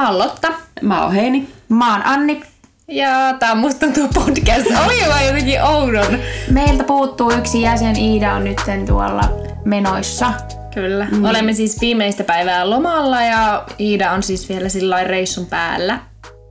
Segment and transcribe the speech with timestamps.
[0.00, 0.52] Mä oon Lotta.
[0.82, 1.48] Mä oon Heini.
[1.68, 2.42] Mä oon Anni.
[2.88, 4.66] Ja tää on musta tuo podcast.
[4.86, 6.18] Oli vaan jotenkin oudon.
[6.50, 7.96] Meiltä puuttuu yksi jäsen.
[7.96, 9.22] Iida on nyt tuolla
[9.64, 10.32] menoissa.
[10.74, 11.06] Kyllä.
[11.10, 11.24] Mm.
[11.24, 15.98] Olemme siis viimeistä päivää lomalla ja Iida on siis vielä sillä reissun päällä.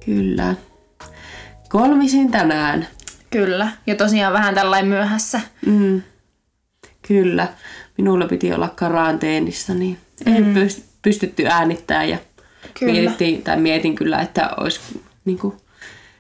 [0.05, 0.55] Kyllä.
[1.69, 2.87] Kolmisin tänään.
[3.29, 3.71] Kyllä.
[3.87, 5.41] Ja tosiaan vähän tällainen myöhässä.
[5.65, 6.01] Mm.
[7.07, 7.47] Kyllä.
[7.97, 10.35] Minulla piti olla karanteenissa, niin mm.
[10.35, 12.17] en pyst- pystytty äänittämään ja
[12.79, 12.93] kyllä.
[12.93, 14.79] Mietittiin, tai mietin kyllä, että olisi
[15.25, 15.57] niin kuin,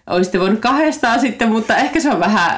[0.07, 2.57] olisitte voinut kahdestaan sitten, mutta ehkä se on vähän,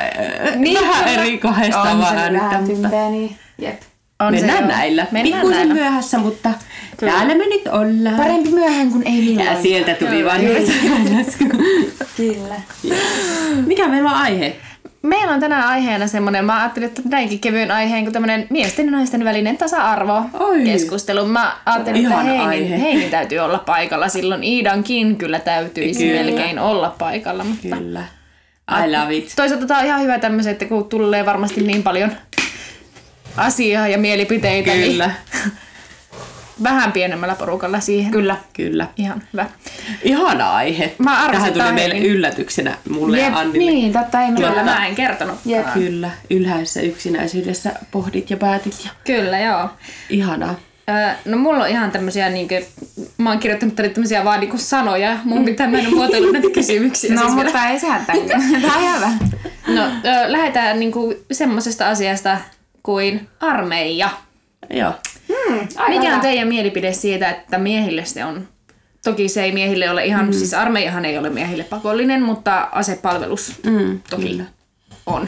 [0.55, 2.61] niin, vähän eri kahdestaan vaan äänittää.
[2.61, 3.09] Mutta...
[3.09, 3.81] niin jep.
[4.19, 5.07] On Mennään näillä.
[5.11, 5.73] Mennään Pikkuisen näillä.
[5.73, 6.49] myöhässä, mutta
[6.97, 7.13] Kyllä.
[7.13, 8.15] täällä me nyt ollaan.
[8.15, 9.55] Parempi myöhään kuin ei millään.
[9.55, 10.41] Ja sieltä tuli vain
[12.17, 12.55] Kyllä.
[13.65, 14.55] Mikä meillä on aihe?
[15.01, 18.91] Meillä on tänään aiheena semmoinen, mä ajattelin, että näinkin kevyen aiheen kuin tämmöinen miesten ja
[18.91, 20.63] naisten välinen tasa-arvo Oi.
[20.63, 21.25] keskustelu.
[21.25, 24.43] Mä ajattelin, että Heinin, Heinin täytyy olla paikalla silloin.
[24.43, 26.23] Iidankin kyllä täytyisi kyllä.
[26.23, 27.43] melkein olla paikalla.
[27.43, 28.03] Mutta kyllä.
[28.85, 29.33] I love it.
[29.35, 32.11] Toisaalta tämä on ihan hyvä tämmöiset, että kun tulee varmasti niin paljon
[33.37, 34.71] asiaa ja mielipiteitä.
[34.71, 35.07] Niin kyllä.
[35.33, 35.51] Niin
[36.63, 38.11] vähän pienemmällä porukalla siihen.
[38.11, 38.35] Kyllä.
[38.53, 38.87] Kyllä.
[38.97, 39.45] Ihan hyvä.
[40.03, 40.95] Ihana aihe.
[40.97, 43.71] Mä Tähän tuli meille yllätyksenä mulle Jep, ja Annille.
[43.71, 45.39] Niin, totta ei Kyllä, mä en kertonut.
[45.45, 45.73] Jep.
[45.73, 48.85] Kyllä, ylhäisessä yksinäisyydessä pohdit ja päätit.
[48.85, 48.91] Ja...
[49.05, 49.69] Kyllä, joo.
[50.09, 50.55] Ihanaa.
[51.25, 52.65] No mulla on ihan tämmöisiä, niin kuin,
[53.17, 55.17] mä oon kirjoittanut tänne tämmöisiä vaan niin sanoja.
[55.23, 57.15] Mun pitää mennä muotoilla näitä kysymyksiä.
[57.15, 57.69] No, siis mutta vielä.
[57.69, 58.05] ei sehän
[58.61, 59.11] Tämä on hyvä.
[59.67, 59.81] No,
[60.27, 62.37] lähdetään niin kuin, semmoisesta asiasta
[62.83, 64.09] kuin armeija.
[64.69, 64.93] Joo.
[65.31, 68.47] Hmm, Mikä on teidän mielipide siitä, että miehille se on
[69.03, 70.33] Toki se ei miehille ole ihan, mm.
[70.33, 74.43] siis armeijahan ei ole miehille pakollinen, mutta asepalvelus mm, toki kyllä.
[75.05, 75.27] on.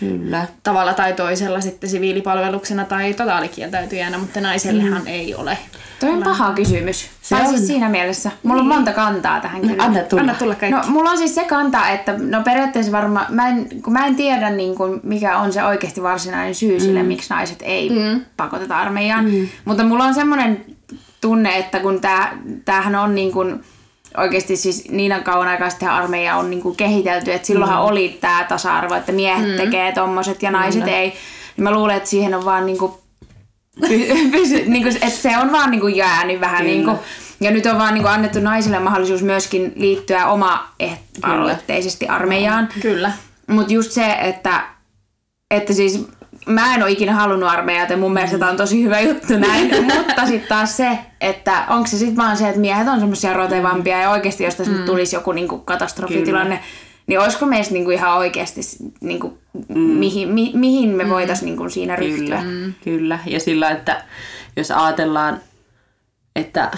[0.00, 0.46] Kyllä.
[0.62, 5.06] Tavalla tai toisella sitten siviilipalveluksena tai totaalikieltäytyjänä, mutta naisellehan mm.
[5.06, 5.58] ei ole.
[6.00, 7.10] Toi on paha kysymys.
[7.22, 7.48] Se tai on.
[7.48, 8.30] siis siinä mielessä.
[8.42, 8.72] Mulla niin.
[8.72, 9.84] on monta kantaa tähän kyllä.
[9.84, 10.20] Anna tulla.
[10.20, 10.80] Anna tulla kaikki.
[10.80, 14.16] No, mulla on siis se kanta, että no periaatteessa varmaan, mä en, kun mä en
[14.16, 17.08] tiedä niin kuin, mikä on se oikeasti varsinainen syy sille, mm.
[17.08, 18.24] miksi naiset ei mm.
[18.36, 19.24] pakoteta armeijaan.
[19.24, 19.48] Mm.
[19.64, 20.64] Mutta mulla on semmoinen
[21.20, 23.64] tunne, että kun tää, tämähän on niin kuin,
[24.16, 27.84] oikeasti siis niin kauan aikaa sitten armeija on niin kuin kehitelty, että silloinhan mm.
[27.88, 29.56] oli tämä tasa-arvo, että miehet mm.
[29.56, 30.88] tekee tommoset ja naiset mm.
[30.88, 31.08] ei.
[31.56, 32.92] Niin mä luulen, että siihen on vaan niin kuin,
[34.32, 36.98] pysy, niin kuin, että se on vaan niin kuin jäänyt vähän niin kuin,
[37.40, 40.68] ja nyt on vaan niin kuin annettu naisille mahdollisuus myöskin liittyä oma
[41.22, 42.68] aloitteisesti armeijaan.
[42.82, 43.12] Kyllä.
[43.46, 44.64] Mutta just se, että,
[45.50, 46.08] että siis
[46.46, 49.84] mä en ole ikinä halunnut armeijaa, ja mun mielestä tämä on tosi hyvä juttu näin,
[49.84, 54.00] mutta sitten taas se, että onko se sitten vaan se, että miehet on semmoisia rotevampia
[54.00, 54.84] ja oikeasti jos tässä mm.
[54.84, 56.68] tulisi joku niinku katastrofitilanne, Kyllä.
[57.06, 58.60] niin olisiko meistä niinku ihan oikeasti,
[59.00, 59.38] niinku,
[59.68, 59.78] mm.
[59.78, 61.10] mihin, mi, mihin me mm.
[61.10, 62.38] voitaisiin niinku siinä ryhtyä.
[62.38, 62.42] Kyllä.
[62.42, 62.74] Mm.
[62.84, 64.04] Kyllä, ja sillä, että
[64.56, 65.40] jos ajatellaan,
[66.36, 66.70] että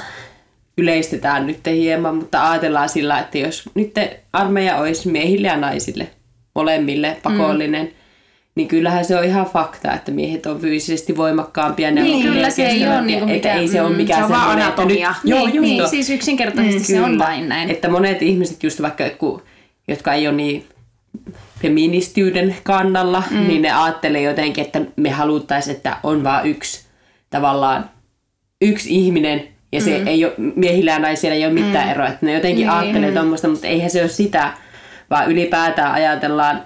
[0.78, 3.94] yleistetään nyt hieman, mutta ajatellaan sillä, että jos nyt
[4.32, 6.08] armeija olisi miehille ja naisille
[6.54, 8.05] molemmille pakollinen, mm
[8.56, 11.90] niin kyllähän se on ihan fakta, että miehet on fyysisesti voimakkaampia.
[11.90, 14.30] Ne niin, kyllä se ei ole niin eikä ei se ole mm, mikään se on
[14.30, 15.08] vaan anatomia.
[15.08, 17.70] Nyt, joo, niin, niin, siis yksinkertaisesti mm, se on vain näin.
[17.70, 19.04] Että monet ihmiset just vaikka,
[19.88, 20.64] jotka ei ole niin
[21.62, 23.48] feministiyden kannalla, mm.
[23.48, 26.86] niin ne ajattelee jotenkin, että me haluttaisiin, että on vain yksi
[27.30, 27.90] tavallaan
[28.62, 30.06] yksi ihminen, ja se mm.
[30.06, 31.90] ei ole, miehillä ja naisilla ei ole mitään mm.
[31.90, 32.08] eroa.
[32.08, 32.70] Että ne jotenkin niin.
[32.70, 34.52] ajattelee tuommoista, mutta eihän se ole sitä,
[35.10, 36.62] vaan ylipäätään ajatellaan,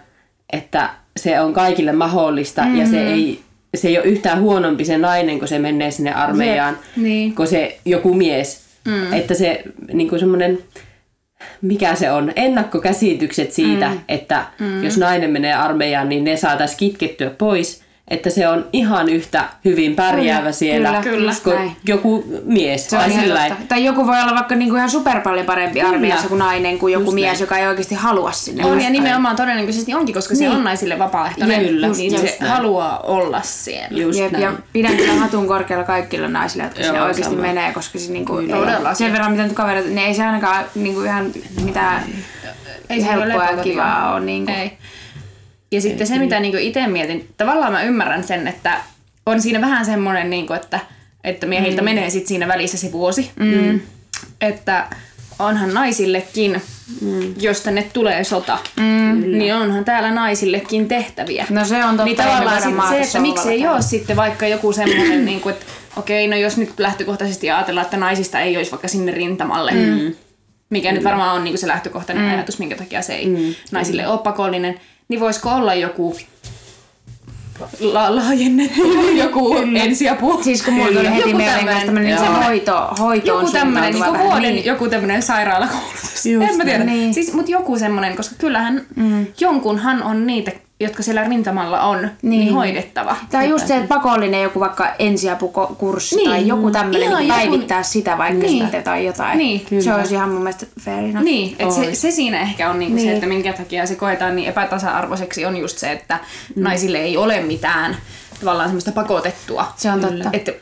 [0.52, 2.80] että se on kaikille mahdollista mm-hmm.
[2.80, 3.14] ja se mm-hmm.
[3.14, 3.40] ei,
[3.74, 7.34] se ei ole yhtään huonompi se nainen, kun se menee sinne armeijaan, se, niin.
[7.34, 8.60] kuin se joku mies.
[8.84, 9.12] Mm.
[9.12, 9.62] Että se
[9.92, 10.58] niin kuin semmoinen,
[11.62, 13.98] mikä se on, ennakkokäsitykset siitä, mm.
[14.08, 14.84] että mm.
[14.84, 19.96] jos nainen menee armeijaan, niin ne saataisiin kitkettyä pois että se on ihan yhtä hyvin
[19.96, 21.76] pärjäävä kyllä, siellä kyllä, kuin näin.
[21.84, 22.90] joku mies.
[22.90, 26.38] Se tai, sillä tai joku voi olla vaikka niinku ihan super paljon parempi armeijassa kuin
[26.38, 27.40] nainen kuin joku Just mies, näin.
[27.40, 28.64] joka ei oikeasti halua sinne.
[28.64, 30.50] On ja nimenomaan todennäköisesti onkin, koska niin.
[30.50, 31.66] se on naisille vapaaehtoinen.
[31.66, 32.52] Kyllä, niin just se näin.
[32.52, 33.98] haluaa olla siellä.
[33.98, 37.42] Just Jep, ja pidän kyllä hatun korkealla kaikille naisille, jotka sinne oikeasti sama.
[37.42, 38.48] menee, koska se niinku, ei,
[38.94, 41.30] sen verran mitä nyt kaverit, niin ei se ainakaan niinku ihan
[41.64, 42.04] mitään
[42.90, 44.20] ei helppoa ja kivaa ole.
[44.20, 44.52] Niinku.
[44.52, 44.72] Ei.
[45.72, 48.80] Ja sitten se, mitä niin itse mietin, tavallaan mä ymmärrän sen, että
[49.26, 50.80] on siinä vähän semmoinen, niin kuin, että,
[51.24, 51.84] että miehiltä mm.
[51.84, 53.30] menee sitten siinä välissä se vuosi.
[53.36, 53.80] Mm.
[54.40, 54.86] Että
[55.38, 56.62] onhan naisillekin,
[57.00, 57.34] mm.
[57.40, 59.38] jos tänne tulee sota, mm.
[59.38, 61.46] niin onhan täällä naisillekin tehtäviä.
[61.50, 62.04] No se on totta.
[62.04, 65.66] Niin tavallaan sit se, että miksi ei ole sitten vaikka joku semmoinen, niin kuin, että
[65.96, 70.14] okei, no jos nyt lähtökohtaisesti ajatellaan, että naisista ei olisi vaikka sinne rintamalle, mm.
[70.70, 70.94] mikä mm.
[70.94, 72.30] nyt varmaan on niin kuin se lähtökohtainen mm.
[72.30, 73.54] ajatus, minkä takia se ei mm.
[73.72, 74.80] naisille ole pakollinen,
[75.10, 76.16] niin voisiko olla joku
[77.80, 78.82] la- laajennettu
[79.24, 80.40] joku ensiapu.
[80.42, 82.34] Siis kun mulla tuli heti Joku mieleen tämmönen- myös tämmönen se Joo.
[82.44, 84.26] hoito, hoitoon joku tämmönen niinku vähän.
[84.26, 84.64] vuoden Niin.
[84.64, 86.26] joku tämmönen sairaalakoulutus.
[86.26, 86.84] Just en mä tiedä.
[86.84, 87.14] niin.
[87.14, 89.26] Siis, mut joku semmonen, koska kyllähän mm.
[89.40, 92.54] jonkunhan on niitä, jotka siellä rintamalla on, niin, Niin.
[92.54, 93.16] hoidettava.
[93.30, 96.30] Tai just se, että pakollinen joku vaikka ensiapukurssi Niin.
[96.30, 98.62] tai joku tämmöinen niin joku- päivittää sitä vaikka Niin.
[98.62, 99.38] sitten tai jotain.
[99.38, 99.96] Niin, se kyllä.
[99.96, 101.24] olisi ihan mun mielestä fair enough.
[101.24, 103.04] Niin, että se, se siinä ehkä on niinku niin.
[103.04, 103.12] Niin.
[103.12, 106.18] se, että minkä takia se koetaan niin epätasa-arvoiseksi, on just se, että
[106.56, 106.62] mm.
[106.62, 107.96] naisille ei ole mitään
[108.40, 109.72] tavallaan semmoista pakotettua.
[109.76, 110.30] Se on totta.
[110.32, 110.52] Että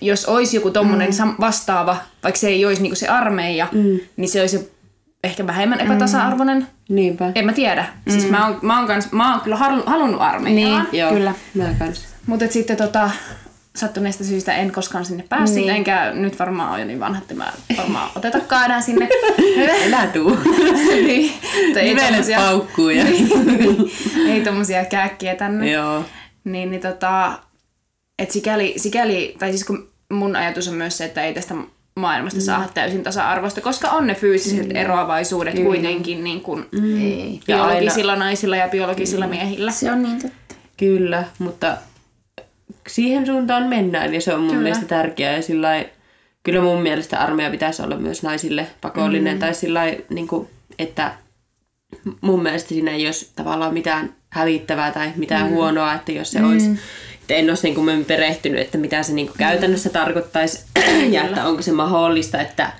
[0.00, 1.34] jos olisi joku tommonen mm.
[1.40, 4.00] vastaava, vaikka se ei olisi niinku se armeija, mm.
[4.16, 4.72] niin se olisi
[5.24, 6.66] ehkä vähemmän epätasa-arvoinen.
[6.88, 7.32] Niinpä.
[7.34, 7.86] En mä tiedä.
[8.06, 8.12] Mm.
[8.12, 10.88] Siis mä oon, mä oon, kans, mä oon kyllä halu- halunnut armeijaan.
[10.92, 11.08] Niin.
[11.08, 11.34] Kyllä.
[11.54, 12.04] Mä kans.
[12.26, 13.10] Mutta sitten tota,
[13.76, 15.66] sattuneesta syystä en koskaan sinne päässyt, Niin.
[15.66, 15.76] niin.
[15.76, 19.08] enkä nyt varmaan ole jo niin vanha, että mä varmaan otetakaan enää sinne.
[19.86, 20.38] Enää tuu.
[21.06, 21.32] niin,
[21.76, 23.04] ei Nivelet paukkuu ja...
[24.32, 25.70] ei tommosia kääkkiä tänne.
[25.70, 26.04] Joo.
[26.44, 27.38] Niin, niin tota,
[28.18, 31.54] et sikäli, sikäli, tai siis kun mun ajatus on myös se, että ei tästä
[31.96, 32.44] maailmasta mm.
[32.44, 34.76] saada täysin tasa-arvoista, koska on ne fyysiset mm.
[34.76, 35.64] eroavaisuudet mm.
[35.64, 37.38] kuitenkin niin kuin mm.
[37.46, 39.72] Biologisilla naisilla ja biologisilla miehillä.
[39.72, 40.54] Se on niin totta.
[40.76, 41.76] Kyllä, mutta
[42.88, 44.62] siihen suuntaan mennään ja se on mun Kyllä.
[44.62, 45.36] mielestä tärkeää.
[45.36, 45.90] Ja sillä lailla-
[46.42, 49.34] kyllä mun mielestä armeija pitäisi olla myös naisille pakollinen.
[49.34, 49.40] Mm.
[49.40, 50.48] Tai sillä lailla, niin kuin,
[50.78, 51.14] että
[52.20, 55.50] mun mielestä siinä ei olisi tavallaan mitään hävittävää tai mitään mm.
[55.50, 56.50] huonoa, että jos se mm.
[56.50, 56.78] olisi
[57.28, 60.64] en ole sen kummemmin perehtynyt, että mitä se niin kuin käytännössä tarkoittaisi
[61.10, 62.72] ja että onko se mahdollista, että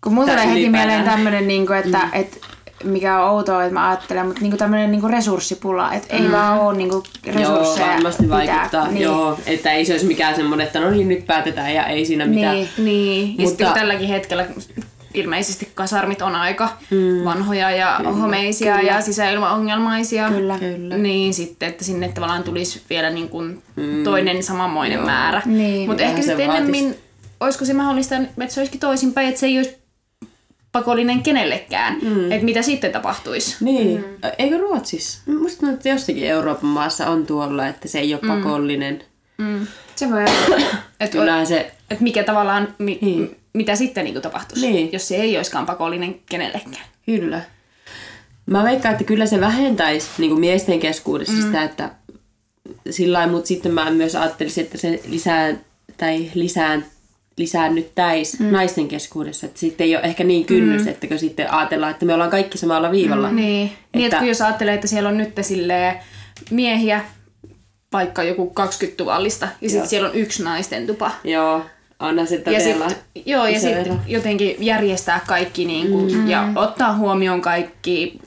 [0.00, 2.10] Kun mulla tulee heti mieleen tämmönen, niin että mm.
[2.12, 2.40] et,
[2.84, 6.76] mikä on outoa, että mä ajattelen, mutta niin tämmöinen niin resurssipula, että ei vaan ole
[6.76, 8.38] niin Joo, resursseja varmasti pitää.
[8.38, 8.88] vaikuttaa.
[8.88, 9.02] Niin.
[9.02, 12.26] Joo, että ei se olisi mikään semmoinen, että no niin, nyt päätetään ja ei siinä
[12.26, 12.54] mitään.
[12.54, 12.68] Niin.
[12.78, 14.46] Niin, ja Mutta- sitten kun tälläkin hetkellä
[15.14, 17.24] ilmeisesti kasarmit on aika mm.
[17.24, 18.92] vanhoja ja kyllä, homeisia kyllä.
[18.92, 20.28] ja sisäilmaongelmaisia.
[20.28, 20.58] Kyllä.
[20.58, 20.98] Kyllä.
[20.98, 23.62] Niin sitten, että sinne tavallaan tulisi vielä niin kuin
[24.04, 25.06] toinen samanmoinen Joo.
[25.06, 25.42] määrä.
[25.44, 25.88] Niin.
[25.88, 26.94] Mutta ehkä se sitten vaatis- ennemmin,
[27.40, 29.80] olisiko se mahdollista, että se olisikin toisinpäin, että se ei olisi
[30.72, 31.98] pakollinen kenellekään.
[32.02, 32.32] Mm.
[32.32, 33.56] Että mitä sitten tapahtuisi.
[33.60, 34.30] Niin, mm.
[34.38, 35.20] eikö Ruotsissa?
[35.26, 39.02] Musta tuntuu, että jossakin Euroopan maassa on tuolla, että se ei ole pakollinen.
[39.38, 39.66] Mm.
[39.96, 40.66] Se voi olla.
[41.00, 43.39] Että se, et mikä tavallaan, mi, Niin.
[43.52, 44.92] Mitä sitten niin tapahtuisi, Niin.
[44.92, 46.86] jos se ei olisikaan pakollinen kenellekään.
[47.06, 47.40] kyllä.
[48.46, 51.42] Mä veikkaan, että kyllä se vähentäisi niin kuin miesten keskuudessa mm.
[51.42, 51.90] sitä, että
[52.90, 55.54] sillä mutta sitten mä myös ajattelisin, että se lisää,
[55.96, 56.84] tai lisään,
[57.36, 58.46] lisäännyttäisi mm.
[58.50, 59.46] naisten keskuudessa.
[59.46, 60.88] Että sitten ei ole ehkä niin kynnys, mm.
[60.88, 63.30] että sitten ajatellaan, että me ollaan kaikki samalla viivalla.
[63.30, 63.78] Mm, niin, että...
[63.94, 65.96] niin että Että- kun jos ajattelee, että siellä on nyt silleen
[66.50, 67.04] miehiä,
[67.92, 71.10] vaikka joku 20 tuvallista, ja sitten siellä on yksi naisten tupa.
[71.24, 71.62] Joo,
[72.00, 73.96] onhan se Ja sitten joo, ja sit ero.
[74.06, 76.28] jotenkin järjestää kaikki niin kuin, mm.
[76.30, 78.18] ja ottaa huomioon kaikki.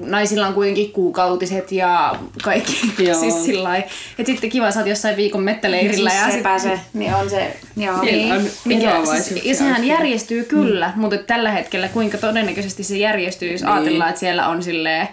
[0.00, 2.80] Naisilla on kuitenkin kuukautiset ja kaikki.
[3.08, 3.20] Joo.
[3.20, 3.76] siis sillä.
[4.18, 6.10] Et sitten kiva, sä oot jossain viikon mettäleirillä.
[6.10, 8.00] siis ja se sit, pääsee, niin on se, joo.
[8.00, 11.00] Siellä on niin, mikä, siis, ja sehän järjestyy kyllä, mm.
[11.00, 13.72] mutta tällä hetkellä kuinka todennäköisesti se järjestyy, jos Niin.
[13.72, 15.08] ajatellaan, että siellä on silleen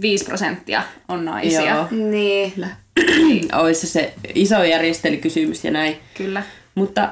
[0.00, 1.74] 5 prosenttia on naisia.
[1.74, 1.86] Joo.
[1.90, 2.52] Niin.
[2.54, 2.68] Kyllä.
[3.52, 5.96] Olisi se iso järjestelykysymys ja näin.
[6.14, 6.42] Kyllä.
[6.78, 7.08] Mutta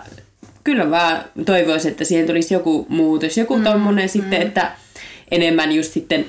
[0.64, 3.36] kyllä mä toivoisin, että siihen tulisi joku muutos.
[3.38, 4.08] Joku mm, tommonen mm.
[4.08, 4.72] sitten, että
[5.30, 6.24] enemmän just sitten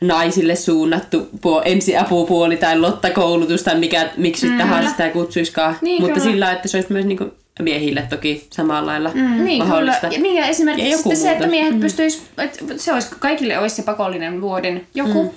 [0.00, 5.76] naisille suunnattu puo- ensiapupuoli tai lottakoulutus tai mikä, miksi mm, tahansa sitä kutsuiskaan.
[5.82, 6.32] Niin, Mutta kyllä.
[6.32, 7.24] sillä, että se olisi myös niinku
[7.60, 9.64] miehille toki samalla lailla mm, Niin, kyllä.
[9.64, 10.06] mahdollista.
[10.06, 11.50] Ja, niin, ja esimerkiksi Ja joku se, että muutos.
[11.50, 11.80] miehet mm.
[11.80, 15.30] pystyis, että se olisi, kaikille olisi se pakollinen vuoden joku, mm.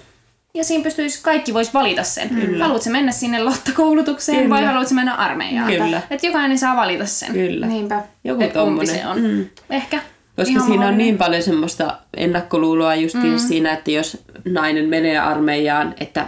[0.55, 2.29] Ja siinä pystyisi, kaikki vois valita sen.
[2.31, 2.59] Mm.
[2.59, 4.55] Haluatko mennä sinne lottakoulutukseen Kyllä.
[4.55, 5.71] vai haluatko mennä armeijaan?
[5.71, 6.01] Kyllä.
[6.09, 7.33] Että jokainen saa valita sen.
[7.33, 7.67] Kyllä.
[7.67, 8.03] Niinpä.
[8.23, 8.95] Joku kumpi tommonen.
[8.95, 9.21] se on.
[9.21, 9.45] Mm.
[9.69, 9.99] Ehkä.
[10.35, 13.37] Koska Ihan siinä on niin paljon semmoista ennakkoluuloa just mm.
[13.39, 16.27] siinä, että jos nainen menee armeijaan, että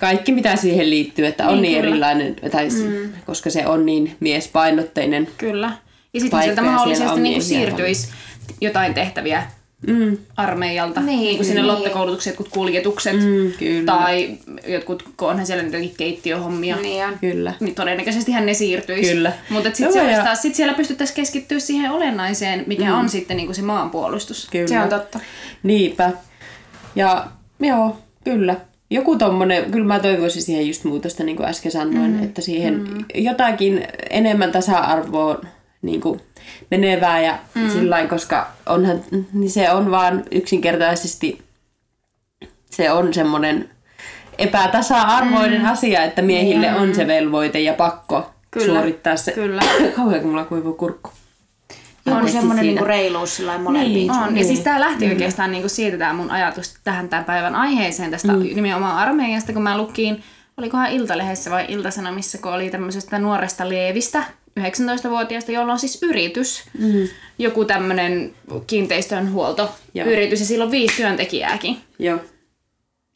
[0.00, 1.88] kaikki mitä siihen liittyy, että on Niin, niin, kyllä.
[1.88, 3.12] erilainen, tai mm.
[3.26, 5.28] koska se on niin miespainotteinen.
[5.38, 5.72] Kyllä.
[6.14, 8.08] Ja sitten sieltä mahdollisesti on niin siirtyisi
[8.60, 9.42] jotain tehtäviä
[9.86, 10.16] Mm.
[10.36, 11.00] armeijalta.
[11.00, 11.72] Niin, Niin, kuin sinne niin.
[11.72, 13.16] lottakoulutukset, jotkut kuljetukset.
[13.16, 13.92] Mm, kyllä.
[13.92, 14.38] Tai
[14.68, 16.76] jotkut, kun onhan siellä jotakin keittiöhommia.
[16.76, 17.18] Niin on.
[17.18, 17.54] Kyllä.
[17.60, 19.12] Niin todennäköisesti hän ne siirtyisi.
[19.14, 19.32] Kyllä.
[19.50, 22.98] Mutta sitten se ja- taas, sit siellä pystyttäisiin keskittyä siihen olennaiseen, mikä mm.
[22.98, 24.48] on sitten niinku se maanpuolustus.
[24.50, 24.68] Kyllä.
[24.68, 25.18] Se on totta.
[25.62, 26.10] Niinpä.
[26.96, 27.26] Ja
[27.60, 28.56] joo, kyllä.
[28.90, 32.22] Joku tommonen, kyllä mä toivoisin siihen just muutosta, niin kuin äsken sanoin, mm.
[32.22, 33.04] että siihen mm.
[33.14, 35.40] jotakin enemmän tasa-arvoa
[35.84, 36.20] niin kuin
[36.70, 37.70] menevää ja mm.
[37.70, 39.00] sillain, koska onhan,
[39.32, 41.42] niin se on vaan yksinkertaisesti,
[42.70, 43.70] se on semmoinen
[44.38, 45.68] epätasa-arvoinen mm.
[45.68, 46.76] asia, että miehille mm.
[46.76, 48.66] on se velvoite ja pakko Kyllä.
[48.66, 49.32] suorittaa se.
[49.32, 49.62] Kyllä.
[49.96, 51.10] Kauhean kun mulla kuivuu kurkku.
[52.06, 53.94] Joku On semmoinen niinku reiluus sillä molempiin.
[53.94, 54.10] Niin.
[54.10, 54.24] On.
[54.24, 54.46] Ja Niin.
[54.46, 58.38] siis tämä lähti oikeastaan niinku siitä tämä mun ajatus tähän tämän päivän aiheeseen tästä mm.
[58.38, 60.22] nimenomaan armeijasta, kun mä lukin
[60.56, 64.24] olikohan Iltalehdessä vai Iltasanomissa, kun oli tämmöisestä nuoresta Leevistä,
[64.60, 67.08] 19-vuotiaasta, jolla on siis yritys, mm.
[67.38, 68.34] joku tämmöinen
[68.66, 71.78] kiinteistönhuoltoyritys, ja sillä on viisi työntekijääkin.
[71.98, 72.18] Joo.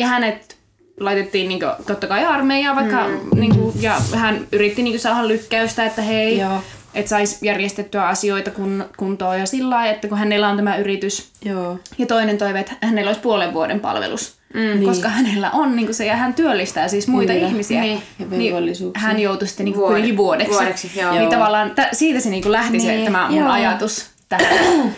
[0.00, 0.59] Ja hänet
[1.00, 3.40] laitettiin niin kuin, totta kai armeijaan vaikka, mm.
[3.40, 6.62] niin kuin, ja hän yritti niin kuin, saada lykkäystä, että hei, Joo.
[6.95, 11.30] että saisi järjestettyä asioita kun, kuntoon ja sillä lailla, että kun hänellä on tämä yritys.
[11.45, 11.78] Joo.
[11.99, 14.38] Ja toinen toive, että hänellä olisi puolen vuoden palvelus.
[14.55, 17.47] Mm, koska hänellä on niin kuin se, ja hän työllistää siis muita Kyllä.
[17.49, 17.81] ihmisiä.
[17.81, 18.02] Niin.
[18.31, 19.07] Velvollisuuksia.
[19.09, 20.52] hän joutui sitten niin Vuode- kuitenkin vuodeksi.
[20.52, 21.11] vuodeksi, joo.
[21.12, 21.31] Niin Joo.
[21.31, 23.50] tavallaan tä, siitä se niin kuin lähti se Niin, tämä mun joo.
[23.50, 24.49] ajatus tähän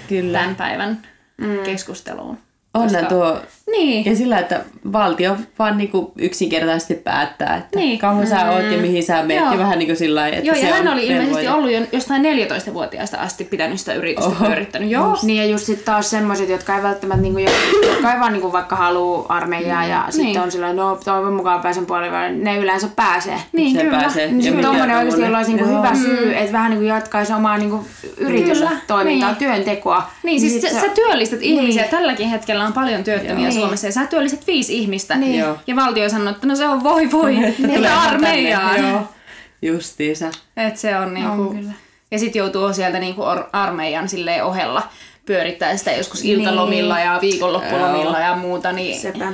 [0.08, 0.38] Kyllä.
[0.38, 0.98] tämän päivän
[1.64, 2.38] keskusteluun.
[2.74, 3.42] Onhan tuo...
[3.70, 4.04] Niin.
[4.04, 4.60] Ja sillä, että
[4.92, 7.86] valtio vaan niinku yksinkertaisesti päättää, että Niin.
[7.88, 7.98] niin.
[7.98, 9.42] kauan sä oot ja mihin sä menet.
[9.44, 9.52] Joo.
[9.52, 11.80] Ja vähän niin kuin sillä lailla, että Joo, ja se hän oli ilmeisesti ollut jo
[11.92, 14.44] jostain 14-vuotiaasta asti pitänyt sitä yritystä Oho.
[14.44, 14.90] pyörittänyt.
[14.90, 15.16] Joo.
[15.22, 17.38] Niin ja just sit taas semmoiset, jotka ei välttämättä niinku,
[17.86, 20.12] jotka ei vaan niinku vaikka haluu armeijaa ja Niin.
[20.12, 23.36] sitten on sillä no toivon mukaan pääsen puolelle, ne yleensä pääsee.
[23.52, 23.98] Niin, Se kyllä.
[23.98, 24.26] pääsee.
[24.26, 27.58] Niin Ja sitten tommonen oikeasti, jolla olisi niinku hyvä syy, että vähän niinku jatkaisi omaa
[27.58, 27.84] niinku
[28.16, 29.36] yritystoimintaa, niin.
[29.38, 30.10] työntekoa.
[30.22, 31.82] Niin, siis sit sä, työllistät ihmisiä.
[31.82, 31.90] Niin.
[31.90, 33.50] Tälläkin hetkellä on paljon työttömiä.
[33.60, 35.16] Suomessa ja sä työllistät viisi ihmistä.
[35.16, 35.38] Niin.
[35.38, 35.56] Joo.
[35.66, 38.90] Ja valtio sanoo, että no se on voi voi, että armeijaan.
[38.90, 39.00] Joo.
[39.62, 40.30] Justiinsa.
[40.56, 41.42] Et se on niinku...
[41.42, 41.72] On kyllä.
[42.10, 44.82] Ja sit joutuu sieltä niinku armeijan silleen ohella
[45.26, 49.32] pyörittää sitä joskus iltalomilla ja viikonloppulomilla ja muuta, niin Sepä.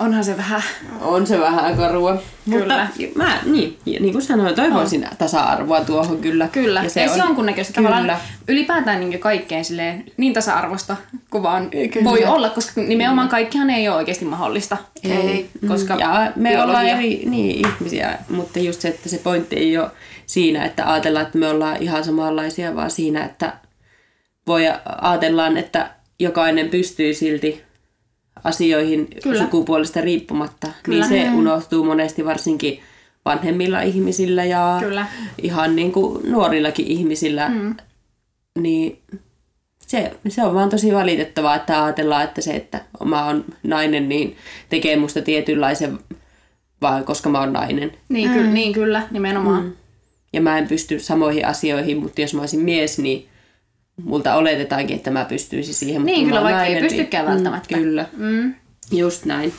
[0.00, 0.62] Onhan se vähän...
[1.00, 2.22] On se vähän karua.
[2.50, 2.88] Kyllä.
[2.98, 6.48] Mutta mä, niin, ja niin kuin sanoin, toivoisin tasa-arvoa tuohon kyllä.
[6.48, 7.88] Kyllä, Ja se edes on- jonkunnäköistä kyllä.
[7.90, 10.96] tavallaan ylipäätään niin kaikkeen silleen, niin tasa-arvosta
[11.30, 12.04] kuin vaan Kyllä.
[12.04, 14.76] voi olla, koska nimenomaan kaikkihan ei ole oikeasti mahdollista.
[15.04, 15.50] Ei.
[15.68, 19.78] Koska ja me biologia- ollaan eri niin, ihmisiä, mutta just se, että se pointti ei
[19.78, 19.90] ole
[20.26, 23.52] siinä, että ajatellaan, että me ollaan ihan samanlaisia, vaan siinä, että
[24.46, 24.62] voi
[25.00, 27.62] ajatellaan, että jokainen pystyy silti
[28.44, 29.20] asioihin Kyllä.
[29.22, 29.38] Kyllä.
[29.38, 31.08] sukupuolesta riippumatta, Kyllä.
[31.08, 32.80] niin se unohtuu monesti varsinkin
[33.24, 35.06] vanhemmilla ihmisillä ja Kyllä.
[35.42, 37.48] ihan niin kuin nuorillakin ihmisillä.
[37.48, 37.76] Mm.
[38.58, 38.98] Niin
[39.86, 44.36] se, se on vaan tosi valitettavaa, että ajatellaan, että se, että mä oon nainen, niin
[44.68, 45.98] tekee musta tietynlaisen,
[46.82, 47.92] vaan koska mä oon nainen.
[48.08, 49.62] Niin, ky- niin kyllä, nimenomaan.
[49.62, 49.72] Mm.
[50.32, 53.28] Ja mä en pysty samoihin asioihin, mutta jos mä olisin mies, niin
[54.04, 56.04] multa oletetaankin, että mä pystyisin siihen.
[56.04, 57.76] Niin, mutta kyllä, vaikka ei nainen, pystykään välttämättä.
[57.76, 58.54] Mm, kyllä, Mm.
[58.92, 59.52] just näin.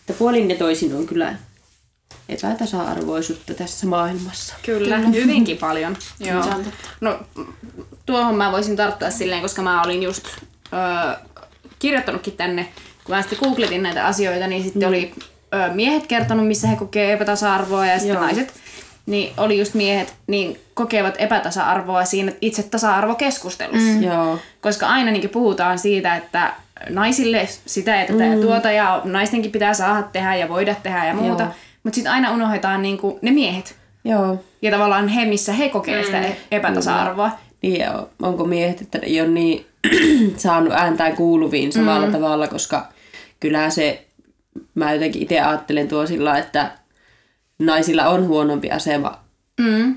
[0.00, 1.34] Että puolin ja toisin on kyllä
[2.28, 4.54] epätasa-arvoisuutta tässä maailmassa.
[4.62, 5.96] Kyllä, hyvinkin paljon.
[6.20, 6.44] Joo.
[7.00, 7.18] No,
[8.06, 10.24] tuohon mä voisin tarttua silleen, koska mä olin just
[10.72, 11.14] öö,
[11.78, 12.68] kirjoittanutkin tänne,
[13.04, 15.14] kun mä sitten googletin näitä asioita, niin sitten oli
[15.54, 18.22] öö, miehet kertonut, missä he kokee epätasa-arvoa ja sitten Joo.
[18.22, 18.52] naiset,
[19.08, 23.92] niin oli just miehet, niin kokevat epätasa-arvoa siinä itse tasa-arvokeskustelussa.
[23.92, 24.02] Mm.
[24.02, 24.38] Joo.
[24.60, 26.52] Koska aina niin puhutaan siitä, että
[26.90, 28.32] naisille sitä ja tätä mm.
[28.32, 31.46] ja tuota ja naistenkin pitää saada tehdä ja voida tehdä ja muuta.
[31.82, 33.76] Mutta sitten aina unohdetaan niin ne miehet.
[34.04, 34.44] Joo.
[34.62, 37.30] Ja tavallaan he, missä he kokee sitä e- epätasa-arvoa.
[37.62, 37.86] Niin,
[38.22, 39.66] onko miehet, että ei ole niin
[40.36, 42.12] saanut ääntään kuuluviin samalla mm.
[42.12, 42.88] tavalla, koska
[43.40, 44.06] kyllä se,
[44.74, 46.70] mä jotenkin itse ajattelen tuo sillä, että
[47.58, 49.20] naisilla on huonompi asema
[49.60, 49.96] Mm.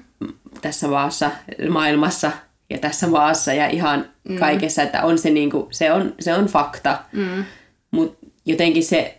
[0.62, 1.32] tässä maassa,
[1.70, 2.32] maailmassa
[2.70, 4.38] ja tässä maassa ja ihan mm.
[4.38, 7.00] kaikessa, että on se, niinku, se, on, se on fakta.
[7.14, 7.44] Mm.
[7.92, 9.18] Mutta jotenkin se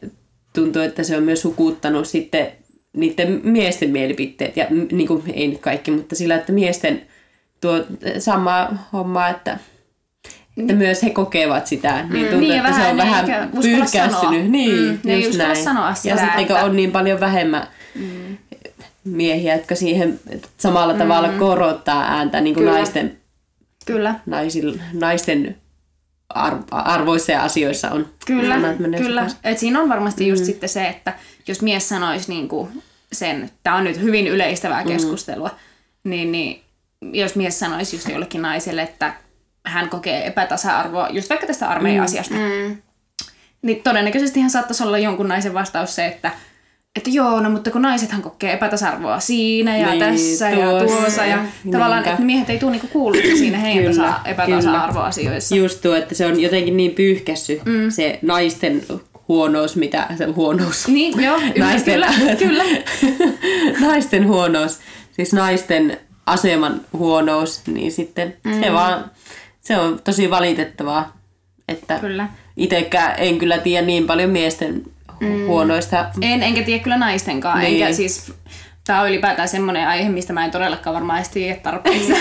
[0.54, 2.46] tuntuu, että se on myös hukuttanut sitten
[2.96, 7.02] niiden miesten mielipiteet, ja m- niinku, ei nyt kaikki, mutta sillä, että miesten
[7.60, 7.84] tuo
[8.18, 9.58] samaa hommaa, että,
[10.56, 14.50] että myös he kokevat sitä, niin tuntuu, Niin, ja että se on vähän vähän pyyhkästynyt.
[14.50, 15.64] Niin, Mm, ne ei just uskalla näin.
[15.64, 17.66] sanoa Ja sitä, sitten että- on niin paljon vähemmän
[19.04, 20.20] miehiä, jotka siihen
[20.58, 22.76] samalla tavalla korottaa ääntä niin kuin Kyllä.
[22.78, 23.18] naisten,
[23.86, 24.14] Kyllä.
[24.26, 25.56] naisil, naisten
[26.28, 28.08] ar- arvoissa ja asioissa on.
[28.26, 29.26] Kyllä, sanat kyllä.
[29.44, 31.14] Et siinä on varmasti just sitten se, että
[31.48, 32.68] jos mies sanoisi niinku
[33.12, 35.50] sen, tämä on nyt hyvin yleistävää keskustelua,
[36.04, 36.62] niin, niin
[37.12, 39.14] jos mies sanoisi just jollekin naiselle, että
[39.66, 42.76] hän kokee epätasa-arvoa, just vaikka tästä armeija-asiasta, Mm.
[43.62, 46.30] niin todennäköisesti hän saattaisi olla jonkun naisen vastaus se, että
[46.96, 51.26] että joo, no mutta kun naisethan kokee epätasa-arvoa siinä ja Niin, tässä ja tuossa tuossa
[51.26, 51.38] ja
[51.72, 55.54] tavallaan, että miehet ei tule niinku kuulluksi siinä heidän Kyllä, tasa- epätasa-arvoasioissa.
[55.56, 57.90] Just tuo, että se on jotenkin niin pyyhkässy mm.
[57.90, 58.82] se naisten
[59.28, 60.88] huonous, mitä se huonous.
[60.88, 62.08] Niin, joo, Naisten- kyllä,
[62.38, 62.64] kyllä.
[63.88, 64.78] naisten huonous,
[65.12, 68.60] siis naisten aseman huonous, niin sitten mm.
[68.62, 69.10] se vaan,
[69.60, 71.16] se on tosi valitettavaa,
[71.68, 72.28] että Kyllä.
[72.56, 74.82] itsekään en kyllä tiedä niin paljon miesten
[75.22, 75.46] mm.
[75.46, 76.06] huonoista.
[76.22, 77.60] En, enkä tiedä kyllä naistenkaan.
[77.60, 77.82] Niin.
[77.82, 78.32] Enkä siis,
[78.86, 82.12] tää on ylipäätään semmoinen aihe, mistä mä en todellakaan varmaan edes tiedä tarpeeksi.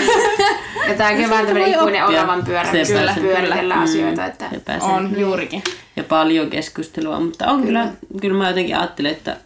[0.88, 3.74] Ja tääkin on vähän tämmöinen ikuinen oravan pyörä, Sepä missä se, pyöritellään kyllä.
[3.80, 4.26] asioita.
[4.26, 4.50] Että...
[4.78, 4.84] Se.
[4.84, 5.62] on, juurikin.
[5.96, 7.88] Ja paljon keskustelua, mutta on kyllä,
[8.20, 9.36] kyllä mä jotenkin ajattelen, että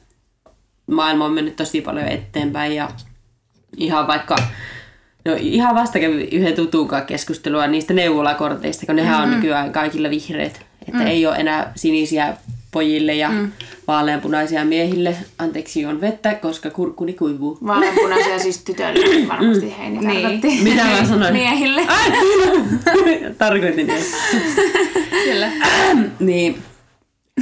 [0.91, 2.89] maailma on mennyt tosi paljon eteenpäin ja
[3.77, 4.37] ihan vaikka
[5.27, 9.33] No ihan vasta kävi yhden tutukaan keskustelua niistä neuvolakorteista, kun nehän mm-hmm.
[9.33, 10.61] on nykyään kaikilla vihreät.
[10.89, 11.07] Että mm.
[11.07, 12.37] ei ole enää sinisiä
[12.77, 13.53] pojille ja mm.
[13.87, 15.17] vaaleanpunaisia miehille.
[15.39, 17.59] Anteeksi, on vettä, koska kurkkuni kuivuu.
[17.67, 19.71] Vaaleanpunaisia siis tytöille varmasti mm.
[19.71, 20.65] Heini niin.
[20.65, 21.33] Mitä mä sanoin?
[21.33, 21.81] Miehille.
[23.39, 24.05] Tarkoitin niin.
[25.25, 25.51] Kyllä.
[26.21, 26.59] niin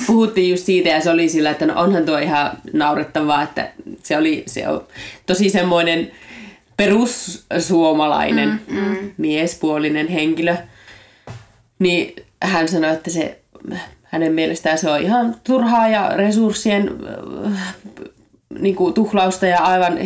[0.07, 3.71] puhuttiin just siitä ja se oli sillä, että no onhan tuo ihan naurettavaa, että
[4.03, 4.85] se oli se on
[5.27, 6.13] tosi semmoinen
[6.77, 9.11] perussuomalainen mm, mm.
[9.17, 10.57] miespuolinen henkilö.
[11.79, 13.39] Niin hän sanoi, että se
[14.15, 16.91] hänen mielestään se on ihan turhaa ja resurssien
[17.47, 17.75] äh,
[18.59, 19.99] niin kuin, tuhlausta ja aivan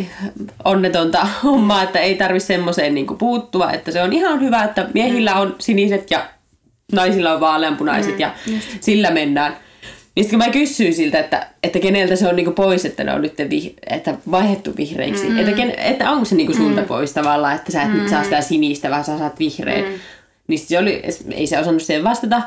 [0.65, 3.71] onnetonta hommaa, että ei tarvitse semmoiseen niin puuttua.
[3.71, 6.25] Että se on ihan hyvä, että miehillä on siniset ja
[6.91, 8.67] naisilla on vaaleanpunaiset mm, ja just.
[8.81, 9.51] sillä mennään.
[10.15, 13.13] Niin sitten kun mä kysyin siltä, että, että keneltä se on niinku pois, että ne
[13.13, 15.29] on nyt vih- että vaihdettu vihreiksi.
[15.29, 15.37] Mm.
[15.37, 16.87] Että, ken, että onko se niinku sulta mm.
[16.87, 17.97] pois tavallaan, että sä et mm.
[17.97, 19.85] nyt saa sitä sinistä, vaan sä saat vihreän.
[19.85, 19.99] Mm.
[20.47, 21.01] Niin se oli,
[21.31, 22.41] ei se osannut siihen vastata.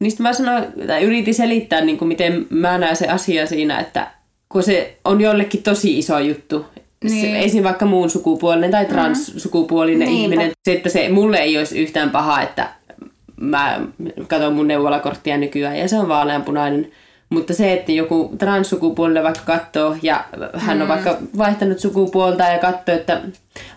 [0.00, 3.80] Niin sitten mä sanoin, tai yritin selittää, niin kuin miten mä näen se asia siinä,
[3.80, 4.10] että
[4.48, 6.66] kun se on jollekin tosi iso juttu,
[7.04, 7.36] niin.
[7.36, 7.64] esim.
[7.64, 10.14] vaikka muun sukupuolinen tai transsukupuolinen mm.
[10.14, 12.68] ihminen, se, että se mulle ei olisi yhtään paha, että
[13.40, 13.80] mä
[14.28, 16.92] katson mun neuvolakorttia nykyään ja se on vaaleanpunainen.
[17.28, 20.24] Mutta se, että joku transsukupuolinen vaikka katsoo ja
[20.54, 20.88] hän on mm.
[20.88, 23.20] vaikka vaihtanut sukupuolta ja katsoo, että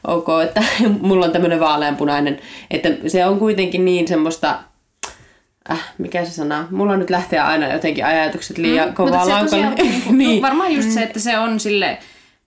[0.07, 0.63] ok, että
[1.01, 2.39] mulla on tämmöinen vaaleanpunainen,
[2.71, 4.59] että se on kuitenkin niin semmoista
[5.71, 9.69] äh, mikä se sana, mulla nyt lähtee aina jotenkin ajatukset liian mm, kovaa laukalle.
[9.69, 10.41] Niin, niin.
[10.41, 11.97] Varmaan just se, että se on sille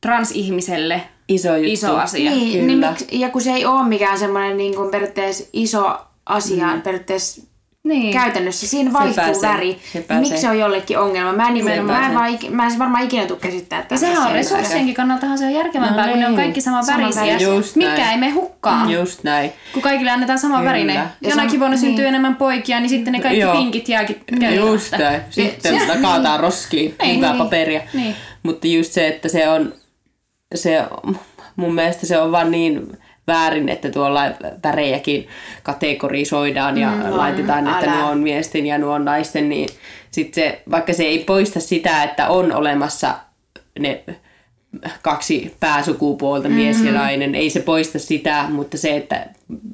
[0.00, 1.72] transihmiselle iso, juttu.
[1.72, 2.30] iso asia.
[2.30, 6.82] Niin, niin, ja kun se ei ole mikään semmoinen niin kuin periaatteessa iso asia mm.
[6.82, 7.42] periaatteessa
[7.84, 8.12] niin.
[8.12, 8.66] käytännössä.
[8.66, 9.78] Siinä vaihtuu se väri.
[9.92, 11.32] Se Miksi se on jollekin ongelma?
[11.32, 11.72] Mä en, niin, mä
[12.06, 15.52] en, vaan, mä en varmaan ikinä tule käsittää että sehän on resurssienkin kannaltahan se on
[15.52, 16.20] järkevämpää, no, kun niin.
[16.20, 16.44] ne on niin.
[16.44, 17.38] kaikki sama värisiä.
[17.74, 18.90] Mikä ei me hukkaan.
[18.90, 19.52] Just näin.
[19.72, 21.02] Kun kaikille annetaan sama värinen.
[21.20, 21.80] Jonakin vuonna niin.
[21.80, 23.56] syntyy enemmän poikia, niin sitten ne kaikki Joo.
[23.56, 24.20] pinkit jääkin
[24.56, 25.20] Just näin.
[25.30, 26.94] Sitten sitä kaataan roskiin.
[27.02, 27.16] Niin.
[27.16, 27.80] Hyvää paperia.
[27.94, 28.16] Niin.
[28.42, 29.74] Mutta just se, että se on,
[30.54, 30.84] se,
[31.56, 34.20] mun mielestä se on vaan niin väärin, että tuolla
[34.64, 35.28] värejäkin
[35.62, 38.00] kategorisoidaan ja mm, laitetaan, että älä.
[38.00, 39.68] nuo on miesten ja nuo on naisten, niin
[40.10, 43.14] sit se, vaikka se ei poista sitä, että on olemassa
[43.78, 44.04] ne
[45.02, 46.62] kaksi pääsukupuolta, mm-hmm.
[46.62, 49.26] mies ja nainen, ei se poista sitä, mutta se, että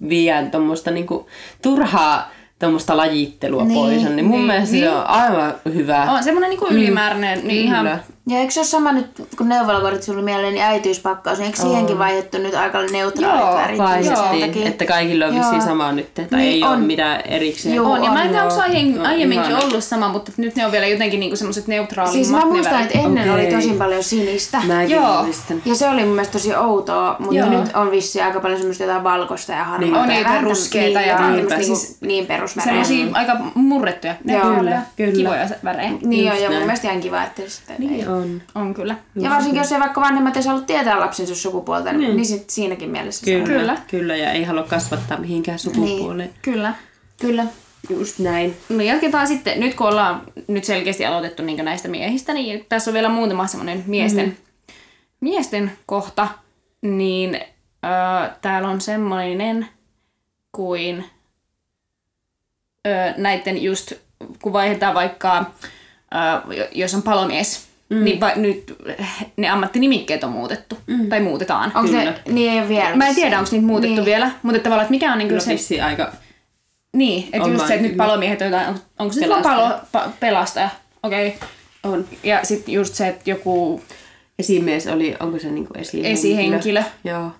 [0.08, 1.28] viedään tuommoista niinku
[1.62, 4.84] turhaa tuommoista lajittelua niin, pois, niin mun niin, mielestä niin.
[4.84, 6.12] se on aivan hyvä.
[6.12, 9.06] On semmoinen niinku ylimääräinen, mm, niin ihan ja eikö se ole sama nyt,
[9.38, 11.66] kun neuvolakortit tuli mieleen, niin äitiyspakkaus, niin eikö oh.
[11.66, 14.06] siihenkin vaihdettu nyt aika neutraalit värit?
[14.06, 16.70] Joo, että kaikilla on vissiin sama nyt, tai niin ei on.
[16.70, 17.74] ole mitään erikseen.
[17.74, 19.64] Joo, on, ja mä en tiedä, onko aiemmin, aiemminkin ihan.
[19.64, 22.98] ollut sama, mutta nyt ne on vielä jotenkin niinku semmoiset neutraalimmat Siis mä muistan, että
[22.98, 23.44] ennen okay.
[23.44, 24.60] oli tosi paljon sinistä.
[24.66, 25.22] Mäkin Joo.
[25.22, 25.62] Muistan.
[25.64, 27.48] Ja se oli mun mielestä tosi outoa, mutta Joo.
[27.48, 30.06] nyt on vissiin aika paljon semmoista jotain valkoista ja harmaata.
[30.06, 30.24] Niin.
[30.24, 32.84] On niitä ruskeita ja niin, siis, niin perusvärejä.
[32.84, 34.14] Semmoisia aika murrettuja.
[34.22, 35.12] Kyllä, kyllä.
[35.12, 35.92] Kivoja värejä.
[36.02, 38.42] Niin on, ja mun mielestä ihan kiva, että sitten Niin on.
[38.54, 38.96] On kyllä.
[39.14, 42.90] Ja varsinkin, jos ei vaikka vanhemmat ei halua tietää lapsensa sukupuolta, niin, niin sit siinäkin
[42.90, 43.76] mielessä kyllä, kyllä.
[43.90, 46.28] kyllä, ja ei halua kasvattaa mihinkään sukupuoleen.
[46.28, 46.40] Niin.
[46.42, 46.74] Kyllä.
[47.20, 47.46] Kyllä.
[47.90, 48.56] Just näin.
[48.68, 52.94] No jatketaan sitten, nyt kun ollaan nyt selkeästi aloitettu niin näistä miehistä, niin tässä on
[52.94, 54.74] vielä muutama semmoinen miesten, mm-hmm.
[55.20, 56.28] miesten kohta,
[56.82, 57.34] niin
[57.84, 59.66] äh, täällä on semmoinen
[60.52, 61.04] kuin
[62.86, 63.92] äh, näiden just,
[64.42, 65.44] kun vaihdetaan vaikka,
[66.72, 68.04] jos on palomies, Mm.
[68.04, 68.76] Niin va, nyt
[69.36, 70.78] ne ammattinimikkeet on muutettu.
[70.86, 71.08] Mm.
[71.08, 71.72] Tai muutetaan.
[71.74, 72.96] Onko ne, niin ei vielä?
[72.96, 74.04] Mä en tiedä, onko niitä muutettu niin.
[74.04, 74.30] vielä.
[74.42, 75.80] Mutta tavallaan, että mikä on niin se...
[75.80, 76.12] aika...
[76.96, 78.68] Niin, että just se, että nyt palomiehet on jotain...
[78.68, 80.68] On, onko se nyt palo, pa, pelastaja?
[81.02, 81.28] Okei.
[81.28, 81.48] Okay.
[81.82, 82.08] On.
[82.22, 83.82] Ja sitten just se, että joku...
[84.38, 86.12] Esimies oli, onko se niinku esihenkilö?
[86.12, 86.82] Esihenkilö.
[87.04, 87.30] Joo.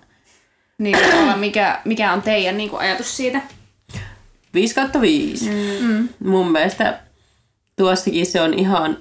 [0.77, 0.97] Niin
[1.35, 3.41] mikä, mikä on teidän niinku ajatus siitä?
[4.53, 5.49] 5 kautta 5.
[5.81, 6.09] Mm.
[6.25, 6.99] Mun mielestä
[7.75, 8.97] tuossakin se on ihan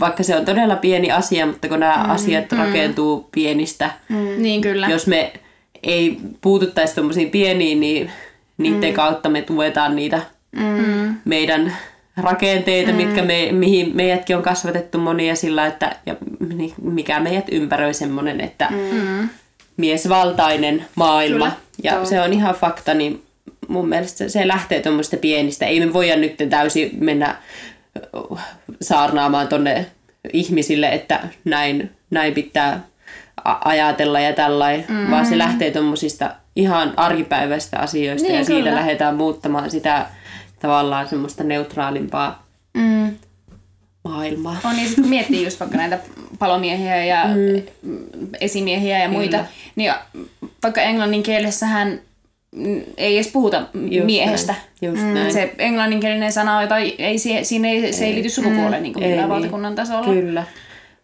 [0.00, 2.58] vaikka se on todella pieni asia, mutta kun nämä mm, asiat mm.
[2.58, 4.42] rakentuu pienistä, mm.
[4.42, 4.88] niin kyllä.
[4.88, 5.32] jos me
[5.82, 8.10] ei puututtaisi tuommoisiin pieniin, niin
[8.58, 8.96] niiden mm.
[8.96, 11.14] kautta me tuetaan niitä mm.
[11.24, 11.76] meidän
[12.16, 12.96] rakenteita, mm.
[12.96, 16.16] mitkä me, mihin meidätkin on kasvatettu monia sillä, että ja
[16.82, 19.28] mikä meidät ympäröi semmoinen, että mm.
[19.76, 21.44] miesvaltainen maailma.
[21.44, 21.52] Kyllä.
[21.82, 22.04] Ja Joo.
[22.04, 23.22] se on ihan fakta, niin
[23.68, 25.66] mun mielestä se lähtee tuommoista pienistä.
[25.66, 27.36] Ei me voida nyt täysin mennä
[28.80, 29.86] saarnaamaan tonne
[30.32, 32.80] ihmisille, että näin, näin pitää
[33.44, 35.10] ajatella ja tällainen, mm.
[35.10, 38.76] vaan se lähtee tuommoisista ihan arkipäiväistä asioista niin, ja siitä kyllä.
[38.76, 40.06] lähdetään muuttamaan sitä
[40.60, 43.16] tavallaan semmoista neutraalimpaa mm.
[44.04, 44.56] maailmaa.
[44.64, 45.98] On niin, kun miettii just vaikka näitä
[46.38, 47.62] palomiehiä ja mm.
[48.40, 49.48] esimiehiä ja muita, Kyllä.
[49.76, 49.92] niin
[50.62, 52.00] vaikka englannin kielessähän
[52.96, 54.52] ei edes puhuta Just miehestä.
[54.52, 55.32] näin, just näin.
[55.32, 59.08] Se englanninkielinen sana, jota ei, ei, siinä ei, se ei liity sukupuoleen niin kuin Ei
[59.10, 59.34] millään niin.
[59.34, 60.14] valtakunnan tasolla.
[60.14, 60.44] Kyllä.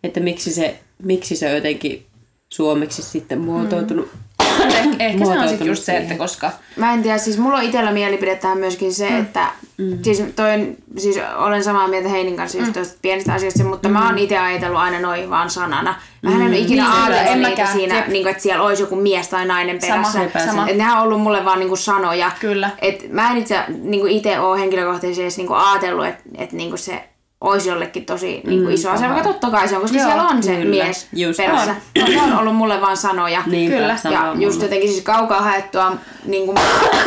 [0.03, 2.07] Että miksi se, miksi se on jotenkin
[2.49, 4.09] suomeksi sitten muotoutunut.
[4.13, 4.26] Mutta
[4.64, 7.62] ehkä, ehkä se on sitten just se, että koska Mä en tiedä, siis mulla on
[7.62, 9.21] itsellä mielipide tähän myöskin se, mm.
[9.21, 9.47] että
[9.79, 9.99] mm.
[10.03, 13.92] Siis, toi, siis olen samaa mieltä Heinin kanssa just tuosta pienestä asiasta, mutta mm.
[13.92, 15.95] mä oon itse ajatellut aina noin vaan sanana.
[16.23, 18.07] Mä en ole ikinä Niin, ajatellut niitä siinä, Jep.
[18.07, 20.47] niin kuin, että siellä olisi joku mies tai nainen Sama, perässä.
[20.47, 20.69] sama.
[20.69, 22.31] Et nehän on ollut mulle vaan niin kuin sanoja.
[22.40, 22.71] Kyllä.
[22.83, 26.79] Et mä en itse niin itse ole henkilökohtaisesti edes niin kuin ajatellut, että et, niin
[26.79, 27.05] se
[27.40, 30.22] olisi jollekin tosi niin kuin iso asia, vaikka totta kai se on, koska Joo, siellä
[30.29, 30.85] on se kyllä.
[30.85, 31.75] mies Just perässä.
[31.99, 33.42] No, se on ollut mulle vaan sanoja.
[33.46, 33.99] Niinpä, Kyllä.
[34.05, 34.64] Ja just mulla.
[34.64, 36.59] jotenkin siis kaukaa haettua, niin kuin,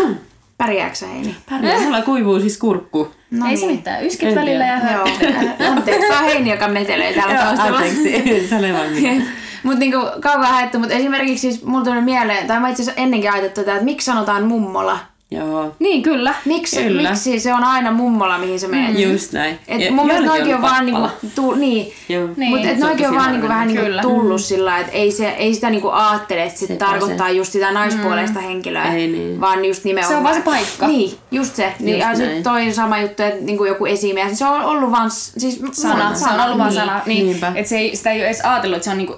[0.57, 1.35] pärjääksä Heini?
[1.49, 3.11] Pärjää, mulla kuivuu siis kurkku.
[3.31, 3.75] No ei se niin.
[3.77, 4.05] mitään.
[4.05, 5.05] Yskit välillä ja Joo,
[5.71, 7.77] anteeksi, tämä on Heini, joka metelee täällä taustalla.
[7.77, 9.27] Anteeksi, se oli vaan niin.
[9.63, 13.31] Mutta niinku kaukaa haettu, mutta esimerkiksi siis mulla tuli mieleen, tai mä itse asiassa ennenkin
[13.31, 14.99] ajateltu tätä, että miksi sanotaan mummola?
[15.31, 16.33] Joo, Niin, kyllä.
[16.45, 17.09] Miksi, Kyllä.
[17.09, 18.99] miksi se on aina mummola, mihin sä menet?
[18.99, 19.59] just näin.
[19.67, 22.29] Et Ja mun mielestä noikin on vaan niinku, tu, niin, Joo.
[22.37, 22.49] Niin.
[22.51, 25.11] mutta et Se on noikin on vaan niinku vähän niinku tullut sillä lailla, että ei,
[25.11, 29.41] se, ei sitä niinku ajattele, että se Sepä tarkoittaa just sitä naispuoleista henkilöä, Ei niin.
[29.41, 30.11] vaan just nimenomaan.
[30.13, 30.87] Se on vaan se paikka.
[30.87, 31.73] Niin, just se.
[31.79, 32.43] Niin, Just ja sit näin.
[32.43, 36.15] toi sama juttu, että niinku joku esimies, se on ollut vaan siis Sana.
[36.15, 36.79] Se on ollut vaan niin.
[36.79, 37.01] sana.
[37.05, 37.51] Niin, Niinpä.
[37.55, 39.15] et se ei, sitä ei ole edes ajatellut, että se on niinku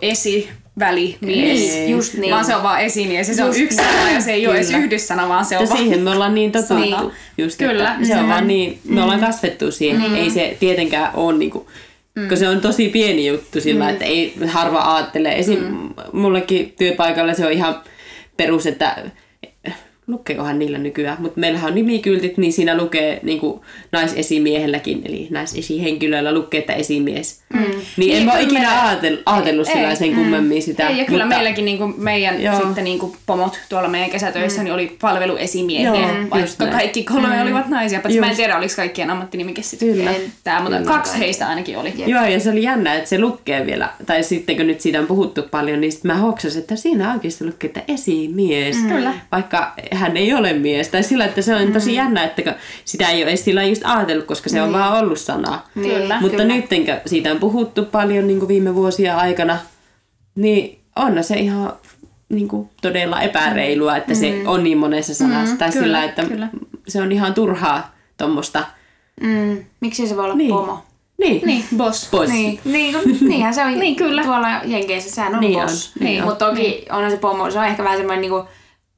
[0.77, 1.59] esivälimies.
[1.59, 2.33] Niin, just niin.
[2.33, 4.55] Vaan se on vaan esimies ja se on Just yksi sana ja se ei ole
[4.55, 4.79] edes Kyllä.
[4.79, 5.79] yhdyssana, vaan se on Ja vaan...
[5.79, 6.75] siihen me ollaan niin totuttu.
[6.75, 6.95] Niin.
[7.37, 7.93] Just, Kyllä.
[7.93, 10.15] Että se on vaan niin, me ollaan kasvettu siihen.
[10.15, 11.67] Ei se tietenkään ole niinku,
[12.29, 15.35] kun se on tosi pieni juttu sillä, että ei harva ajattele.
[15.35, 15.89] Esim.
[16.13, 17.81] mullekin työpaikalla se on ihan
[18.37, 18.97] perus, että
[20.11, 26.33] lukeekohan niillä nykyään, mutta meillähän on nimikyltit, niin siinä lukee niin kuin naisesimiehelläkin, eli naisesihenkilöillä
[26.33, 27.41] lukee, että esimies.
[27.53, 27.59] Mm.
[27.61, 29.73] Niin, Niin, en mä ole ikinä meillä- ajatellut, ajatellut Ei.
[29.73, 30.87] sillä sen kummemmin sitä.
[30.87, 32.55] Ei, ja kyllä mutta- meilläkin niinku meidän Joo.
[32.55, 37.99] sitten niinku pomot tuolla meidän kesätöissä niin oli palveluesimiehiä, Joo, vaikka kaikki kolme olivat naisia.
[37.99, 40.11] Paitsi mä en tiedä, oliko kaikkien ammattinimike sitten Kyllä.
[40.43, 40.91] tää, mutta Kyllä.
[40.91, 41.93] kaksi heistä ainakin oli.
[42.05, 45.07] Joo, ja se oli jännä, että se lukee vielä, tai sitten kun nyt siitä on
[45.07, 48.75] puhuttu paljon, niin sitten mä hoksasin, että siinä oikeasti lukee, että esimies.
[48.77, 48.87] Mm.
[48.89, 49.13] Kyllä.
[49.31, 50.87] Vaikka hän ei ole mies.
[50.89, 54.25] Tai sillä, että se on tosi jännä, että sitä ei ole edes sillä just ajatellut,
[54.25, 55.59] koska se on vaan ollut sana.
[55.73, 56.21] Kyllä.
[56.21, 56.53] Mutta kyllä.
[56.55, 56.65] nyt,
[57.05, 59.57] siitä on puhuttu paljon niin kuin viime vuosien aikana,
[60.35, 61.73] niin on se ihan
[62.29, 65.55] niin kuin todella epäreilua, että se on niin monessa sanassa.
[65.57, 66.49] Tai kyllä, sillä, että kyllä.
[66.87, 68.63] se on ihan turhaa tuommoista.
[69.21, 70.49] Mm, miksi se voi olla Niin.
[70.49, 70.83] pomo?
[71.17, 71.41] Niin.
[71.45, 72.07] Niin, boss.
[72.11, 72.29] Pois.
[72.29, 72.95] Niin, niin,
[73.29, 74.23] niinhän se on Niin, kyllä.
[74.23, 75.95] tuolla Jenkeissä, sehän on Niin niin on, boss.
[75.99, 76.23] niin Niin.
[76.23, 78.43] Mutta toki on se pomo, se on ehkä vähän semmoinen niinku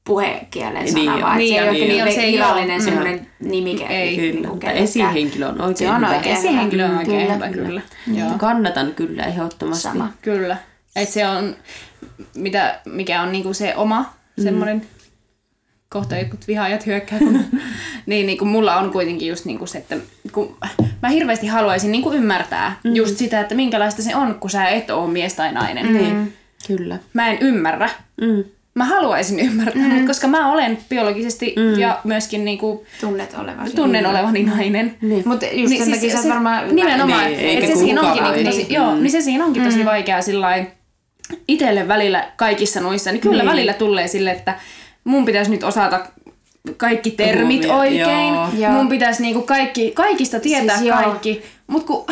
[0.06, 1.20] puhekielen sana, Niin on.
[1.22, 2.82] vaan Niin se ei on, ole niin niin, se ei virallinen ole.
[2.84, 3.84] semmoinen nimike.
[3.86, 6.16] Ei, Kyllä, mutta esihenkilö on oikein Se on hyvä.
[6.16, 7.34] oikein Esihenkilö on oikein Kyllä.
[7.34, 7.80] hyvä, kyllä.
[8.14, 8.30] Joo.
[8.38, 9.82] Kannatan kyllä ehdottomasti.
[9.82, 10.12] Sama.
[10.22, 10.56] Kyllä.
[10.96, 11.56] Et se on,
[12.34, 14.82] mitä, mikä on niinku se oma semmoinen,
[15.88, 17.44] kohta jotkut vihaajat hyökkää, kun,
[18.06, 19.96] niin, niin kuin mulla on kuitenkin just niinku se, että
[20.32, 20.56] kun
[21.02, 22.94] mä hirveästi haluaisin niinku ymmärtää mm.
[22.96, 25.92] just sitä, että minkälaista se on, kun sä et ole mies tai nainen.
[25.92, 26.32] Niin,
[26.66, 26.98] kyllä.
[27.12, 27.90] Mä en ymmärrä.
[28.20, 28.44] Mm.
[28.74, 29.88] Mä haluaisin ymmärtää, mm.
[29.88, 31.78] mutta koska mä olen biologisesti mm.
[31.80, 33.76] ja myöskin niinku Tunnet olevasi.
[33.76, 34.96] tunnen olevani nainen.
[35.00, 35.22] Niin.
[35.26, 36.76] Mutta just sen takia sä varmaan...
[36.76, 39.84] Nimenomaan, Niin, niin, että se siinä onkin, niinku tosi, joo, niin se siinä onkin tosi
[39.84, 40.66] vaikea sillain
[41.48, 43.50] itselle välillä kaikissa noissa, niin kyllä Niin.
[43.50, 44.54] välillä tulee sille, että
[45.04, 46.06] mun pitäisi nyt osata
[46.76, 48.48] kaikki termit oikein, joo.
[48.58, 48.72] Joo.
[48.72, 50.96] mun pitäisi niinku kaikki, kaikista tietää Siis joo.
[51.02, 52.04] kaikki, mutta kun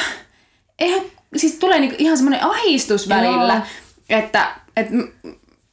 [0.79, 1.01] eihän,
[1.37, 3.62] siis tulee niinku ihan semmoinen ahistus välillä,
[4.11, 4.46] että
[4.77, 4.88] et,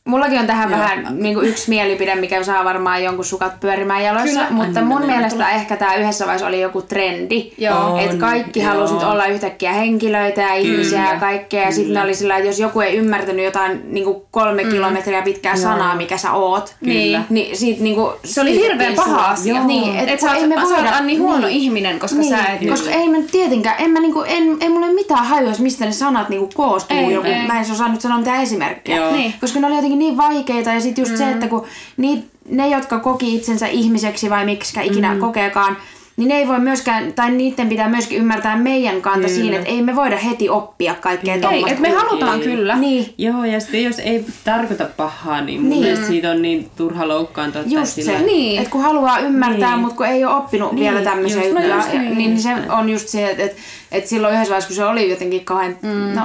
[0.09, 4.39] Mullakin on tähän vähän niin kuin yksi mielipide, mikä saa varmaan jonkun sukat pyörimään jaloissa,
[4.39, 4.51] Kyllä.
[4.51, 7.51] mutta mun niin, mielestä ehkä tämä yhdessä vaiheessa oli joku trendi.
[7.57, 7.97] Joo.
[7.97, 8.69] Että kaikki joo.
[8.69, 11.63] halusit olla yhtäkkiä henkilöitä ja ihmisiä ja kaikkea.
[11.63, 15.55] Ja sitten oli sillä, että jos joku ei ymmärtänyt jotain niin kuin kolme kilometriä pitkää
[15.55, 17.25] sanaa, mikä sä oot, Niin.
[17.29, 19.63] niin siitä niin kuin se oli hirveän paha asia.
[19.63, 21.61] Niin, että et sä, ei me oot voida- Anni huono niin.
[21.61, 22.69] ihminen, koska niin, sä et...
[22.69, 25.91] koska ei mä tietenkään, en mä niinku, en, ei mulla ole mitään hajua, mistä ne
[25.91, 26.97] sanat niinku koostuu.
[26.97, 27.47] Ei, joku, ei.
[27.47, 28.97] Mä en osaa nyt sanoa mitään esimerkkejä.
[28.97, 29.11] Joo.
[29.11, 29.33] Niin.
[29.41, 31.17] Koska ne oli jotenkin niin vaikeita ja sitten just mm.
[31.17, 31.65] se, että kun
[31.97, 35.19] ni, ne, jotka koki itsensä ihmiseksi vai miksi ikinä mm.
[35.19, 35.77] kokeekaan,
[36.19, 39.41] niin ne ei voi myöskään, tai niiden pitää myöskin ymmärtää meidän kanta Kyllä.
[39.41, 41.69] siinä, että ei me voida heti oppia kaikkea Ei, tuommoista.
[41.69, 42.75] että me halutaan kyllä.
[42.75, 45.81] Niin, Joo, ja sitten jos ei tarkoita pahaa, niin mun Niin.
[45.81, 47.61] mielestä siitä on niin turha loukkaantua.
[47.65, 48.25] just sillä- se.
[48.25, 48.57] Niin.
[48.59, 49.79] Että kun haluaa ymmärtää, Niin.
[49.79, 52.09] mutta kun ei ole oppinut Niin, vielä tämmöisiä just juttuja, näin.
[52.09, 53.57] ja- niin se on just se, että, että,
[53.91, 55.89] että silloin yhdessä vaiheessa, kun se oli jotenkin kauhean mm.
[56.15, 56.21] no,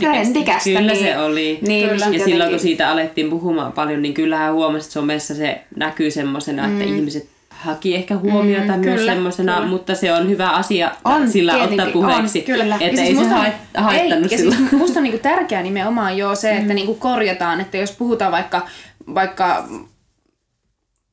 [0.00, 0.70] Trendikästä.
[0.70, 1.58] Kyllä niin, se oli.
[1.62, 2.06] Niin, Kyllä.
[2.06, 5.34] niin Ja sit silloin kun jotenkin- siitä alettiin puhumaan paljon, niin kyllähän huomasi, että somessa
[5.34, 9.66] se näkyy semmoisena, että ihmiset haki ehkä huomiota mm, myös kyllä, semmoisena, kyllä.
[9.68, 12.38] mutta se on hyvä asia On, sillä tietenkin, ottaa puheeksi.
[12.38, 12.74] on, kyllä.
[12.80, 14.54] Että ei siis se musta on- hait, haittanut ei, sillä.
[14.54, 18.32] Ja siis musta on niinku tärkeää nimenomaan jo se, että niinku korjataan, että jos puhutaan
[18.32, 18.66] vaikka,
[19.14, 19.68] vaikka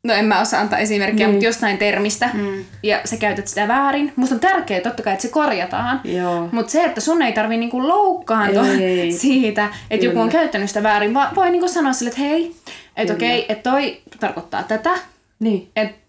[0.03, 2.65] no en mä osaa antaa esimerkkiä, mutta jostain termistä mm.
[2.84, 4.13] ja sä käytät sitä väärin.
[4.15, 6.01] Musta on tärkeää totta kai, että se korjataan.
[6.03, 6.49] Joo.
[6.51, 9.12] Mutta se, että sun ei tarvi niinku loukkaantua Ei.
[9.12, 12.55] siitä, että joku on käyttänyt sitä väärin, vaan voi niinku sanoa sille, että hei,
[12.97, 14.91] että okei, että toi tarkoittaa tätä,
[15.39, 15.69] Niin.
[15.75, 16.05] että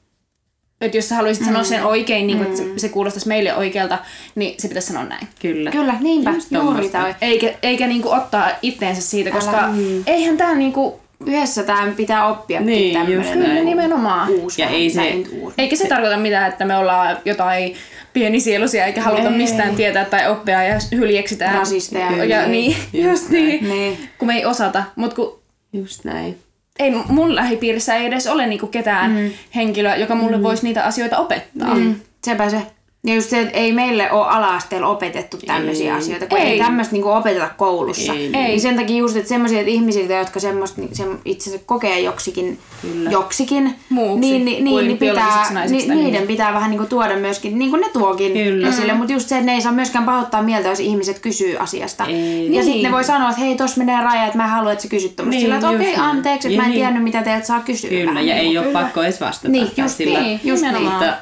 [0.81, 3.99] et jos sä haluaisit sanoa sen oikein, niin että se, se kuulostaisi meille oikealta,
[4.35, 5.29] niin se pitäisi sanoa näin.
[5.43, 5.71] Kyllä.
[5.71, 7.15] Kyllä, niinpä, Just juuri toi.
[7.21, 9.75] Eikä, eikä niinku ottaa itteensä siitä, koska Älä-
[10.07, 14.29] eihän tää niinku, Yhdessä tämä pitää oppia Niin, tämmönen just kyllä nimenomaan.
[14.31, 14.63] uusi.
[14.63, 15.55] Ja ei se- uusi.
[15.59, 17.75] Eikä se tarkoita mitään, että me ollaan jotain
[18.13, 19.37] pienisieluisia eikä haluta Ei.
[19.37, 21.59] mistään tietää tai oppia ja hyljeksitään.
[21.59, 22.11] Rasisteja.
[22.11, 22.47] Ja, Kyllä.
[22.47, 23.69] niin, Just just niin.
[23.69, 23.99] Niin.
[24.19, 24.85] Kun me ei osata.
[24.97, 25.39] Mutta kun
[25.73, 26.39] Just näin.
[26.79, 29.31] Ei mun lähipiirissä ei edes ole niinku ketään mm.
[29.55, 30.43] henkilöä, joka mulle mm.
[30.43, 31.75] voisi niitä asioita opettaa.
[31.75, 32.63] Mm, sepä se.
[33.07, 35.99] Ja just se, että ei meille ole ala-asteella opetettu tämmöisiä Ei.
[35.99, 36.59] asioita, kun ei, Ei.
[36.59, 38.13] tämmöistä niinku opeteta koulussa.
[38.13, 38.29] Ei.
[38.29, 43.11] Niin sen takia just, että semmoisia ihmisiltä, jotka semmoista niin, sem, itsensä kokee joksikin, Kyllä.
[43.11, 46.27] joksikin, Muuksi niin, niin, niin, niin pitää, ni, niiden niin.
[46.27, 48.69] pitää vähän niinku tuoda myöskin, niin kuin ne tuokin Kyllä.
[48.69, 52.05] esille, mutta just se, että ne ei saa myöskään pahoittaa mieltä, jos ihmiset kysyy asiasta.
[52.05, 52.13] Ei.
[52.45, 52.65] Ja Niin.
[52.65, 54.89] sitten ne voi sanoa, että hei, tossa menee raja, että mä en halua, että sä
[54.89, 55.37] kysyt tuommoista.
[55.39, 56.01] Niin, Sillä, että okei, näin.
[56.01, 56.81] anteeksi, että mä en niin.
[56.81, 57.91] tiennyt, mitä teiltä saa kysyä.
[57.91, 59.49] Kyllä, vähän ja niin ei ole pakko edes vastata.
[59.49, 61.01] Niin, just sillä, niin, just nimenomaan.
[61.01, 61.13] niin.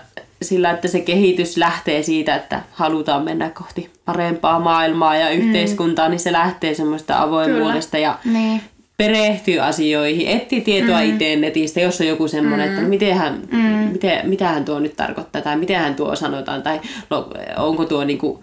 [0.43, 6.21] Sillä, että se kehitys lähtee siitä, että halutaan mennä kohti parempaa maailmaa ja yhteiskuntaa, niin
[6.21, 8.61] se lähtee semmoista avoimuudesta ja Niin.
[8.97, 11.05] perehtyy asioihin, etsii tietoa mm.
[11.05, 12.73] itse netistä, jos on joku semmoinen, mm.
[12.73, 13.59] että no mitenhän, mm.
[13.93, 18.43] miten, mitähän tuo nyt tarkoittaa tai mitenhän tuo sanotaan tai no, onko tuo niinku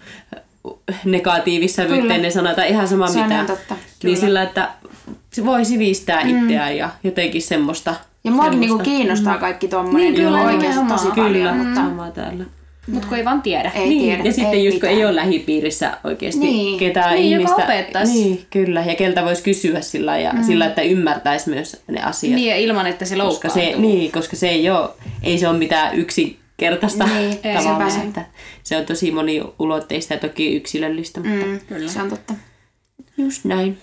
[1.05, 2.29] negatiivissävytteinen Kyllä.
[2.29, 3.43] sana tai ihan sama Se mitä.
[3.43, 3.57] Niin
[4.01, 4.15] Kyllä.
[4.15, 4.69] sillä, että
[5.33, 6.29] se voi sivistää mm.
[6.29, 7.95] itseään ja jotenkin semmoista.
[8.23, 10.99] Ja muakin niinku kiinnostaa kaikki tommonen Niin, kyllä, oikeasti nimenomaan.
[10.99, 12.43] tosi Kyllä, paljon, mutta sama täällä.
[12.87, 13.71] Mutta kun ei vaan tiedä.
[13.75, 14.23] ei niin, tiedä.
[14.23, 16.79] ja sitten ei just kun ei ole lähipiirissä oikeasti Niin.
[16.79, 17.63] ketään Niin, joka ihmistä.
[17.73, 18.13] opettaisi.
[18.13, 18.81] Niin, kyllä.
[18.81, 20.43] Ja keltä voisi kysyä sillä ja mm.
[20.43, 22.35] sillä, että ymmärtäisi myös ne asiat.
[22.35, 23.81] Niin ja ilman, että se koska se, loukkaantuu.
[23.81, 24.89] niin, koska se ei ole,
[25.23, 27.99] ei se ole mitään yksinkertaista Niin, ei, tavallaan, se.
[27.99, 28.25] että
[28.63, 31.89] se on tosi moniulotteista ja toki yksilöllistä, mutta Mm, kyllä.
[31.91, 32.33] Se on totta.
[33.17, 33.77] just näin.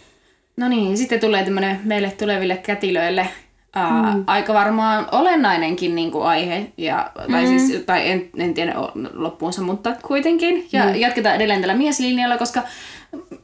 [0.57, 3.29] No niin, sitten tulee tämmöinen meille tuleville kätilöille
[3.75, 4.25] ää, mm.
[4.27, 7.59] aika varmaan olennainenkin niin kuin aihe, ja, tai, mm.
[7.59, 8.75] siis, tai en, en tiedä
[9.13, 10.69] loppuunsa, mutta kuitenkin.
[10.73, 10.95] Ja mm.
[10.95, 12.63] jatketaan edelleen tällä mieslinjalla, koska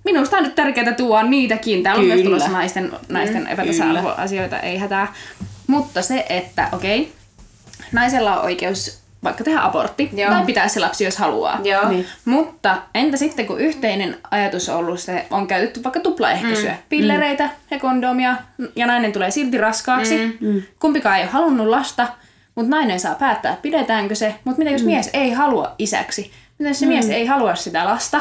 [0.05, 1.83] minusta on nyt tärkeää tuoda niitäkin.
[1.83, 2.31] Täällä on myös Kyllä.
[2.31, 5.13] tulossa naisten, naisten mm, epätasa-arvoasioita, ei hätää.
[5.67, 7.13] Mutta se, että okei, okay,
[7.93, 10.31] naisella on oikeus vaikka tehdä abortti Joo.
[10.31, 11.61] tai pitää se lapsi, jos haluaa.
[11.65, 11.89] Joo.
[11.89, 12.07] Niin.
[12.25, 16.79] Mutta entä sitten, kun yhteinen ajatus on ollut se, on käytetty vaikka tuplaehkäisyä, mm.
[16.89, 18.37] pillereitä ja kondomia,
[18.77, 20.37] ja nainen tulee silti raskaaksi.
[20.41, 20.63] Mm.
[20.81, 22.09] Kumpikaan ei ole halunnut lasta,
[22.55, 24.35] mutta nainen saa päättää, pidetäänkö se.
[24.45, 24.87] Mutta mitä jos mm.
[24.87, 26.33] mies ei halua isäksi?
[26.59, 26.93] Mitä jos se mm.
[26.93, 28.21] mies ei halua sitä lasta?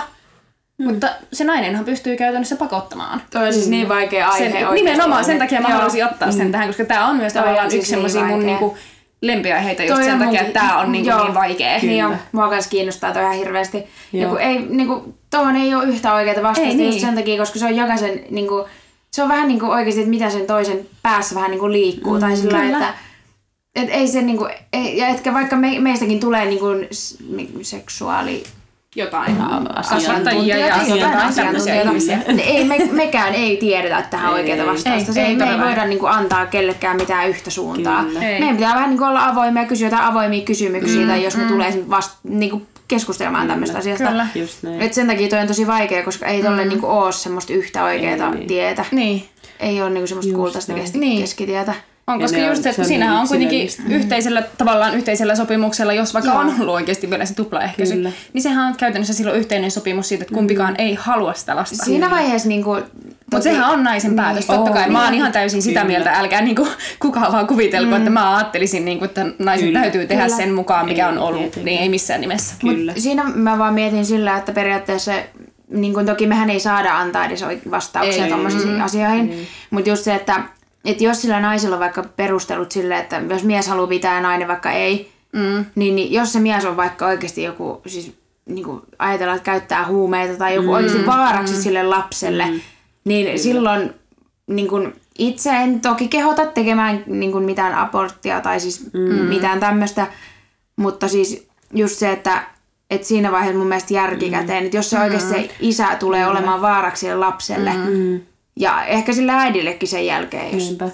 [0.77, 0.85] Mm.
[0.85, 3.21] Mutta se nainenhan pystyy käytännössä pakottamaan.
[3.31, 5.73] Toi on siis niin vaikea aihe Sen, nimenomaan sen takia mä joo.
[5.73, 8.29] haluaisin ottaa sen tähän, koska tämä on myös Toi on tavallaan siis yksi semmoisia niin
[8.29, 8.59] mun vaikea.
[8.59, 8.77] niinku
[9.23, 11.23] lempiaiheita just Toi sen takia, että tämä on niinku joo.
[11.23, 11.77] niin vaikea.
[11.81, 12.17] Niin on.
[12.31, 13.83] Mua kans kiinnostaa toi ihan hirveästi.
[14.13, 17.01] Ja kun ei, niinku, tohon ei ole yhtä oikeaa vastausta Ei just niin.
[17.01, 18.65] sen takia, koska se on jokaisen, niinku,
[19.11, 22.19] se on vähän niinku oikeasti, että mitä sen toisen päässä vähän niinku liikkuu.
[22.19, 22.77] tai sillä kyllä.
[22.77, 22.93] että
[23.75, 28.43] et ei se niinku, ei, ja etkä vaikka me, meistäkin tulee niinku s- mi- seksuaali
[28.95, 31.89] Jotain asiantuntija- kasvattajia ja jotain asiantuntijoita.
[31.89, 32.19] ihmisiä.
[32.43, 34.89] ei, me, mekään ei tiedetä tähän Ei, oikeaa vastausta.
[34.93, 38.03] ei, se, ei me ei voida niinku antaa kellekään mitään yhtä suuntaa.
[38.03, 38.23] Kyllä.
[38.27, 38.39] Ei.
[38.39, 41.43] Meidän pitää vähän niinku olla avoimia ja kysyä jotain avoimia kysymyksiä, mm, tai jos me
[41.43, 44.07] tulee vasta niinku keskustelemaan tämmöistä asiasta.
[44.07, 44.27] Kyllä.
[44.35, 44.81] Just näin.
[44.81, 48.33] Et sen takia toi on tosi vaikea, koska ei tolle niinku oo semmoista yhtä oikeaa
[48.39, 48.45] Ei.
[48.47, 48.85] tietä.
[48.91, 49.25] Niin.
[49.59, 50.81] Ei ole niinku semmoista kultaista näin.
[50.83, 51.25] keski- Niin.
[52.07, 53.95] On, koska ne on- just se, että siinähän niin on kuitenkin yksilöllistä.
[54.03, 56.39] yhteisellä, tavallaan yhteisellä sopimuksella, jos vaikka Joo.
[56.39, 58.11] on ollut oikeasti vielä se tuplaehkäisy, Kyllä.
[58.33, 61.85] niin sehän on käytännössä silloin yhteinen sopimus siitä, että kumpikaan ei halua sitä lasta.
[61.85, 62.77] Siinä vaiheessa niinku...
[63.31, 64.89] Mutta sehän on naisen päätös, totta Oo, kai.
[64.89, 65.19] Mä oon niin.
[65.19, 65.91] ihan täysin sitä Kyllä.
[65.91, 66.67] mieltä, älkää niinku,
[66.99, 69.79] kukaan vaan kuvitelko, että mä ajattelisin, niinku, että naisen Kyllä.
[69.81, 70.37] täytyy tehdä Kyllä.
[70.37, 71.65] sen mukaan, mikä Ei, on ollut, tietenkin.
[71.65, 72.55] niin ei missään nimessä.
[72.61, 72.93] Kyllä.
[72.97, 75.11] Siinä mä vaan mietin sillä, että periaatteessa
[75.69, 80.41] niin kuin toki mehän ei saada antaa edes vastauksia tuommoisiin asioihin, mutta just se, että,
[80.85, 84.47] että jos sillä naisella on vaikka perustelut sille, että jos mies haluaa pitää ja nainen
[84.47, 85.65] vaikka ei, mm.
[85.75, 88.13] niin, niin jos se mies on vaikka oikeasti joku, siis
[88.45, 90.73] niin kuin ajatellaan, että käyttää huumeita tai joku mm.
[90.73, 91.61] oikeasti vaaraksi mm.
[91.61, 92.59] sille lapselle, mm.
[93.05, 93.37] niin Kyllä.
[93.37, 93.93] silloin
[94.47, 98.99] niin kuin, itse en toki kehota tekemään niin kuin mitään aborttia tai siis mm.
[99.13, 100.07] mitään tämmöistä,
[100.75, 102.43] mutta siis just se, että
[102.89, 106.99] et siinä vaiheessa mun mielestä järkikäteen, että jos se oikeasti se isä tulee olemaan vaaraksi
[106.99, 107.71] sille lapselle,
[108.55, 110.63] ja ehkä sille äidillekin sen jälkeen, jos...
[110.63, 110.89] Niinpä.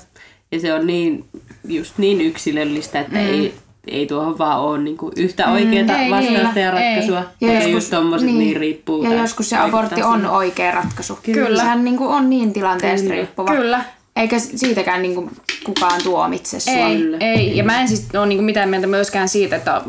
[0.52, 1.26] Ja se on niin,
[1.68, 3.26] just niin yksilöllistä, että mm.
[3.28, 3.54] ei,
[3.88, 7.24] ei tuohon vaan ole niinku yhtä oikeaa ei, vastausta niin, ja ratkaisua.
[7.42, 7.48] ei.
[7.48, 9.04] Ja, ja just tommoset niin, niin riippuu.
[9.04, 10.30] Ja joskus se abortti on siihen.
[10.30, 11.20] oikea ratkaisu.
[11.24, 11.62] Kyllä.
[11.62, 13.16] Sehän niin kuin on niin tilanteesta Kyllä.
[13.16, 13.52] riippuva.
[13.52, 13.84] Kyllä.
[14.16, 15.30] Eikä siitäkään niin kuin
[15.64, 16.74] kukaan tuomitse sua.
[16.74, 17.18] Ei, Kyllä.
[17.20, 17.58] ei.
[17.58, 19.82] Ja mä en siis ole niinku mitään mieltä myöskään siitä, että,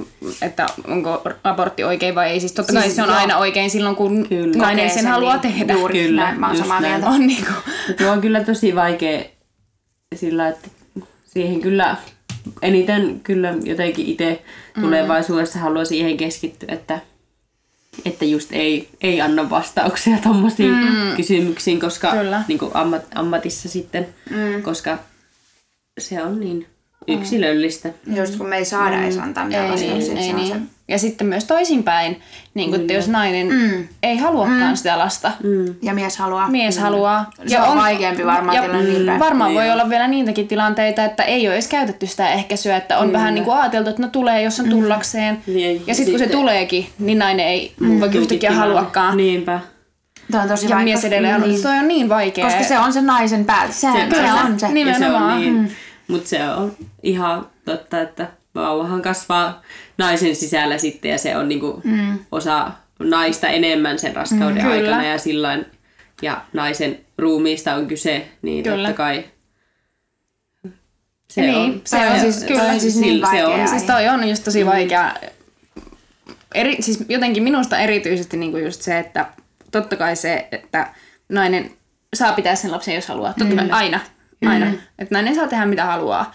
[0.43, 2.41] että onko abortti oikein vai ei.
[2.41, 3.19] Siis totta kai Siis se on joo.
[3.19, 4.57] aina oikein silloin, kun Kyllä.
[4.57, 5.41] nainen sen sen haluaa niin.
[5.43, 5.73] tehdä.
[5.73, 6.93] Juuri Kyllä, näin, mä oon samaa näin.
[6.93, 7.09] mieltä.
[7.09, 7.53] On niinku,
[7.99, 9.25] Tuo on kyllä tosi vaikea
[10.15, 10.69] sillä, että
[11.27, 11.97] siihen kyllä
[12.63, 14.43] eniten kyllä jotenkin itse
[14.81, 17.01] tulevaisuudessa haluaa siihen keskittyä, että,
[18.05, 20.75] että just ei, ei anna vastauksia tommosiin
[21.17, 22.43] kysymyksiin, koska Kyllä.
[22.49, 24.09] niin kuin ammat, ammatissa sitten,
[24.63, 24.99] koska
[26.01, 26.67] se on niin
[27.09, 27.93] yksilöllistä.
[28.17, 30.15] Just kun me ei saada edes antaa mitään ei, vastauksia.
[30.15, 30.80] niin, se ei on se.
[30.91, 30.95] Niin.
[30.95, 32.21] Ja sitten myös toisinpäin,
[32.55, 33.49] niin että jos nainen
[34.03, 35.33] ei haluakaan sitä lasta,
[35.83, 36.49] Ja mies haluaa.
[36.49, 37.31] mies haluaa.
[37.47, 39.21] Se on vaikeampi varmaan ja tilanne niin päin.
[39.21, 43.13] Varmaan voi olla vielä niitäkin tilanteita, että ei ole edes käytetty sitä ehkäisyä, että on
[43.13, 45.39] vähän niin kuin ajateltu, että no tulee, jos on tullakseen.
[45.47, 49.17] Niin, Ja sitten kun se tuleekin, niin nainen ei vaikka yhtäkkiä haluakaan.
[49.17, 49.61] Niinpä.
[50.31, 50.85] Tämä on tosi Ja vaikea.
[50.85, 51.41] mies edelleen.
[51.41, 51.59] Niin.
[51.63, 52.45] Se on niin vaikea.
[52.45, 53.81] Koska se on se naisen päätös.
[53.81, 54.35] Se, se, Kyllä.
[54.35, 54.69] on se.
[54.69, 54.89] Niin.
[54.89, 55.41] Ja se on Nimenomaan.
[55.41, 55.73] niin,
[56.09, 56.73] mutta se on
[57.03, 59.63] ihan totta, että vauvahan kasvaa
[60.01, 62.19] naisen sisällä sitten ja se on niinku mm.
[62.33, 64.97] osa naista enemmän sen raskauden Mm, mm, kyllä.
[64.97, 65.67] aikana ja sillain,
[66.23, 68.89] ja naisen ruumiista on kyse, niin Kyllä.
[68.89, 69.25] totta kai
[71.31, 71.81] se Niin, on.
[71.85, 73.69] se on siis- kyllä, toi on siis niin sillä- se vaikea on.
[73.69, 75.15] Siis toi on just tosi vaikea.
[76.55, 79.27] Eri, siis jotenkin minusta erityisesti niinku just se, että
[79.71, 80.87] totta kai se, että
[81.29, 81.71] nainen
[82.15, 83.35] saa pitää sen lapsen, jos haluaa.
[83.39, 84.01] Totta kai aina.
[84.47, 84.67] aina.
[84.99, 86.35] Että nainen saa tehdä mitä haluaa.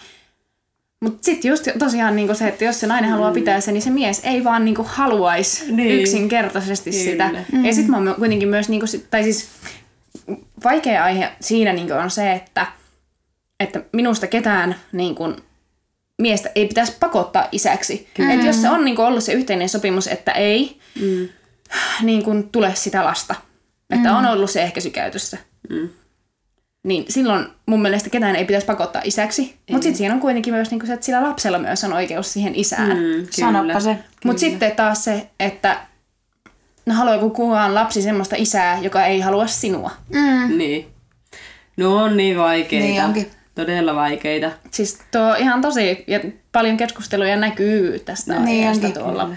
[1.02, 3.90] Mutta sitten just tosiaan niinku se, että jos se nainen haluaa pitää sen, niin se
[3.90, 6.00] mies ei vaan niinku haluaisi Niin.
[6.00, 7.04] yksinkertaisesti Kyllä.
[7.04, 7.30] sitä.
[7.68, 9.48] Ja sitten mä kuitenkin myös, niinku, tai siis
[10.64, 12.66] vaikea aihe siinä niinku on se, että,
[13.60, 15.36] että minusta ketään niin kuin,
[16.22, 18.08] miestä ei pitäisi pakottaa isäksi.
[18.32, 21.28] Että jos se on niin kuin, ollut se yhteinen sopimus, että ei Mm.
[22.02, 23.34] niin kuin, tule sitä lasta,
[23.90, 25.38] että on ollut se ehkäisy käytössä,
[25.70, 25.88] Mm.
[26.86, 29.56] Niin silloin mun mielestä ketään ei pitäisi pakottaa isäksi.
[29.70, 32.32] Mutta sitten siinä on kuitenkin myös niin kuin se, että sillä lapsella myös on oikeus
[32.32, 32.96] siihen isään.
[32.96, 33.98] Mm, Sanoppa se.
[34.24, 35.78] Mutta sitten taas se, että
[36.86, 39.90] no haluaako kukaan lapsi semmoista isää, joka ei halua sinua.
[40.56, 40.86] Niin.
[41.76, 42.86] No on niin vaikeita.
[42.86, 43.30] Niin onkin.
[43.54, 44.50] Todella vaikeita.
[44.70, 46.20] Siis tuo ihan tosi, ja
[46.52, 49.30] paljon keskusteluja näkyy tästä Niin aiheesta onkin, tuolla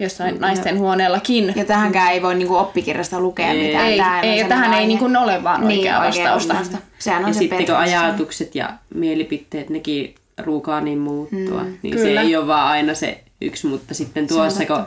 [0.00, 1.52] jossain naisten huoneellakin.
[1.56, 3.66] Ja tähänkään ei voi niinku oppikirjasta lukea Ei.
[3.66, 3.86] mitään.
[3.86, 4.86] ei, on ei, ja tähän ei aihe.
[4.86, 6.54] niin kuin ole vaan Niin, oikeaa oikea vastausta.
[6.54, 6.78] vastausta.
[6.98, 11.96] Sehän on Ja se sitten kun ajatukset ja mielipiteet, nekin ruukaa niin muuttua, mm, niin
[11.96, 12.20] kyllä.
[12.20, 14.84] se ei ole vaan aina se yksi, mutta sitten tuossa, kun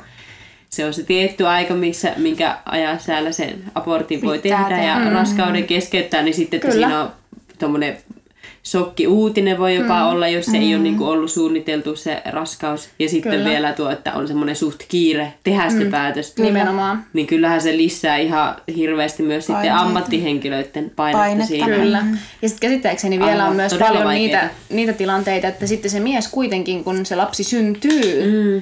[0.69, 4.95] se on se tietty aika, missä, minkä ajan säällä sen abortin voi Pitää tehdä ja
[4.95, 5.09] tehdä.
[5.09, 6.87] raskauden keskeyttää, niin sitten, että Kyllä.
[6.87, 7.11] siinä on
[7.59, 7.97] tuommoinen
[8.65, 10.07] shokki uutinen voi jopa mm.
[10.07, 12.89] olla, jos se ei ole niinku ollut suunniteltu se raskaus.
[12.99, 13.49] Ja sitten Kyllä.
[13.49, 16.37] vielä tuo, että on semmoinen suht kiire tehdä se päätös.
[16.37, 17.05] Nimenomaan.
[17.13, 19.79] Niin kyllähän se lisää ihan hirveästi myös sitten Paineita.
[19.85, 21.47] ammattihenkilöiden painetta, Painetta.
[21.47, 21.65] siinä.
[21.65, 22.03] Kyllä.
[22.41, 26.27] Ja sitten käsittääkseni vielä Aivan, on myös paljon niitä, niitä tilanteita, että sitten se mies
[26.27, 28.61] kuitenkin, kun se lapsi syntyy, Mm.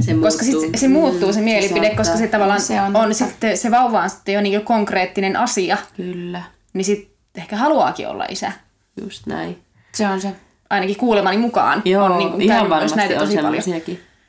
[0.00, 1.96] Se koska sit se muuttuu se mielipide, saattaa.
[1.96, 5.76] koska se tavallaan Se on on, sitten, se vauva on sitten jo niin konkreettinen asia,
[5.96, 8.52] Kyllä, niin sitten ehkä haluaakin olla isä.
[9.00, 9.58] Just näin.
[9.92, 10.32] Se on se.
[10.70, 13.62] Ainakin kuulemani mukaan Joo, on niin kuin ihan varmasti näitä on tosi paljon.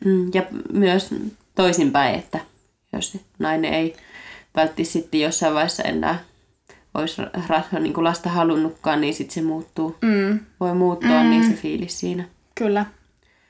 [0.06, 0.44] Mm, ja
[0.74, 1.10] myös
[1.56, 2.40] toisinpäin, että
[2.94, 3.96] jos nainen ei
[4.56, 6.20] välttämättä sitten jossain vaiheessa enää
[6.94, 9.96] olisi ra- ra- niin kuin lasta halunnutkaan, niin sitten se muuttuu.
[10.02, 11.30] Mm, Voi muuttua, mm.
[11.30, 12.24] niin se fiilis siinä.
[12.56, 12.86] kyllä,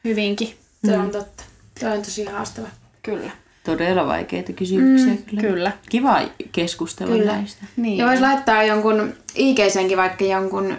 [0.03, 0.53] hyvinkin.
[0.85, 1.43] Se on totta.
[1.79, 2.67] Se on tosi haastava.
[3.03, 3.31] Kyllä.
[3.63, 5.41] Todella vaikeita kysymyksiä mm, kyllä.
[5.41, 5.71] Kyllä.
[5.89, 6.21] Kiva
[6.51, 7.31] keskustella Kyllä.
[7.35, 7.65] näistä.
[7.77, 7.97] Niin.
[7.97, 10.77] Ja voisi laittaa jonkun IGsenkin vaikka jonkun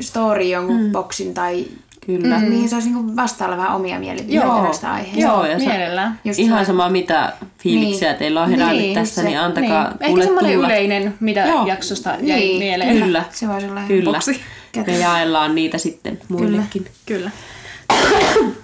[0.00, 0.92] story, jonkun mm.
[0.92, 1.64] boksin tai
[2.06, 2.38] Kyllä.
[2.38, 2.44] mm.
[2.44, 4.62] mihin se olisi niinku vastailla vähän omia mielipiteitä Joo.
[4.62, 5.20] näistä aiheista.
[5.20, 6.20] Joo, ja sa- Mielellään.
[6.24, 8.18] Just Ihan sama mitä fiiliksiä Niin.
[8.18, 9.96] teillä on herännyt Niin, tässä, se- niin antakaa niin.
[10.00, 10.66] Ehkä semmoinen tulla.
[10.66, 11.66] yleinen, mitä Joo.
[11.66, 12.96] jaksosta jäi Niin, mieleen.
[12.98, 13.24] Kyllä.
[13.32, 14.12] Se voisi olla Kyllä.
[14.12, 14.40] boksi.
[14.86, 16.86] Me jaellaan niitä sitten muillekin.
[17.06, 17.30] Kyllä.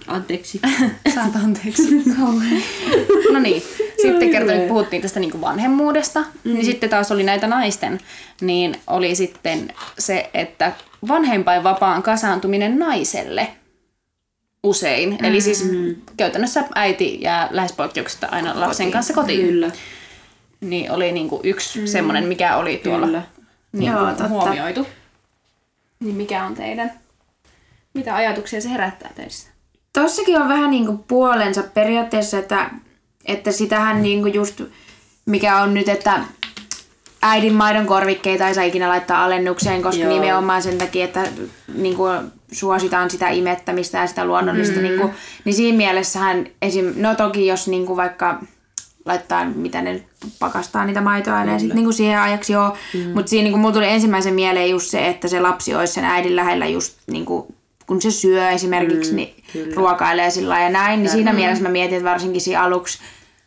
[0.06, 0.61] Anteeksi.
[1.14, 2.04] Saat anteeksi.
[3.32, 3.62] no niin,
[4.02, 6.52] sitten kertoin, että puhuttiin tästä niin vanhemmuudesta, mm.
[6.52, 8.00] niin sitten taas oli näitä naisten,
[8.40, 10.72] niin oli sitten se, että
[11.09, 13.49] vanhempainvapaan kasaantuminen naiselle
[14.62, 15.11] usein.
[15.11, 15.24] Mm.
[15.24, 15.70] Eli siis
[16.16, 19.47] käytännössä äiti jää lähes poikkeuksetta aina lapsen kanssa kotiin.
[19.47, 19.70] Kyllä.
[20.61, 21.86] Niin oli niin kuin yksi mm.
[21.86, 23.22] semmoinen, mikä oli tuolla Kyllä.
[23.72, 24.28] niin Joo, totta.
[24.28, 24.86] huomioitu.
[26.01, 26.92] Niin mikä on teidän,
[27.97, 29.49] mitä ajatuksia se herättää teissä?
[29.92, 32.70] Tossakin on vähän niinku puolensa periaatteessa, että,
[33.24, 34.62] että sitähän niinku just,
[35.26, 36.20] mikä on nyt, että
[37.22, 40.12] äidin maidon korvikkeita ei saa ikinä laittaa alennukseen, koska Joo.
[40.12, 41.28] nimenomaan sen takia, että
[41.74, 44.76] niin kuin, suositaan sitä imettämistä ja sitä luonnollista.
[44.76, 44.82] Mm.
[44.82, 45.12] Niin, kuin,
[45.44, 46.92] niin siinä mielessähän esim.
[46.97, 48.38] No toki jos niin kuin vaikka
[49.05, 50.05] laittaa, mitä ne
[50.38, 52.76] pakastaa niitä maitoa ja sitten niin siihen ajaksi joo.
[52.94, 53.11] Mm.
[53.14, 56.05] Mutta siinä niin kuin, mulla tuli ensimmäisen mieleen just se, että se lapsi olisi sen
[56.05, 57.55] äidin lähellä just niin kuin,
[57.87, 59.74] kun se syö esimerkiksi, mm, niin kyllä.
[59.74, 61.03] ruokailee sillä ja näin.
[61.03, 62.99] Niin siinä mielessä mä mietin, että varsinkin siinä aluksi,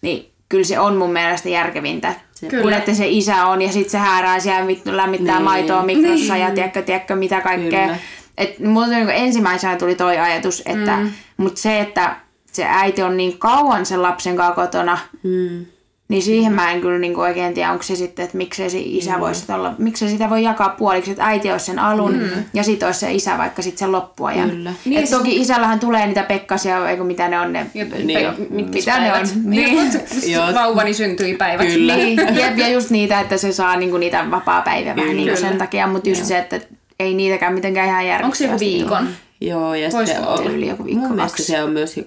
[0.02, 2.14] niin kyllä se on mun mielestä järkevintä.
[2.50, 2.64] Kyllä.
[2.64, 5.44] Kun että se isä on ja sitten se häärää siellä vittu lämmittää Niin.
[5.44, 7.82] maitoa mikrossa ja tiedätkö, tiedätkö mitä kaikkea.
[7.86, 7.98] Kyllä.
[8.38, 11.12] Et mulla tuli niinku ensimmäisenä tuli toi ajatus, että mm.
[11.38, 12.16] mutta se, että
[12.52, 15.66] se äiti on niin kauan sen lapsen kanssa kotona, Mm.
[16.10, 19.14] Niin siihen mä en kyllä niinku oikein tiedä, onko se sitten, että miksei se isä
[19.14, 19.20] mm.
[19.20, 22.30] voisi olla, miksei sitä voi jakaa puoliksi, että äiti olisi sen alun mm.
[22.54, 24.50] ja sitten olisi se isä vaikka sitten sen loppuajan.
[24.50, 24.70] Kyllä.
[24.70, 28.70] Niin, Niin, Et toki isällähän tulee niitä pekkasia, eikö mitä ne on ne, Niin.
[28.74, 29.28] mitä ne on.
[29.44, 29.92] Niin.
[30.28, 30.54] Joo.
[30.54, 31.68] Vauvani syntyi päivät.
[31.68, 31.96] Kyllä.
[31.96, 35.88] Niin, jep, ja just niitä, että se saa niinku niitä vapaa-päiviä vähän niinku sen takia,
[35.88, 36.60] mutta just se, että
[37.00, 38.26] ei niitäkään mitenkään ihan järkevästi.
[38.26, 39.08] Onko se joku viikon?
[39.42, 42.00] Joo, ja Voisi sitten olla on, yli joku viikko, mun mielestä se on myös,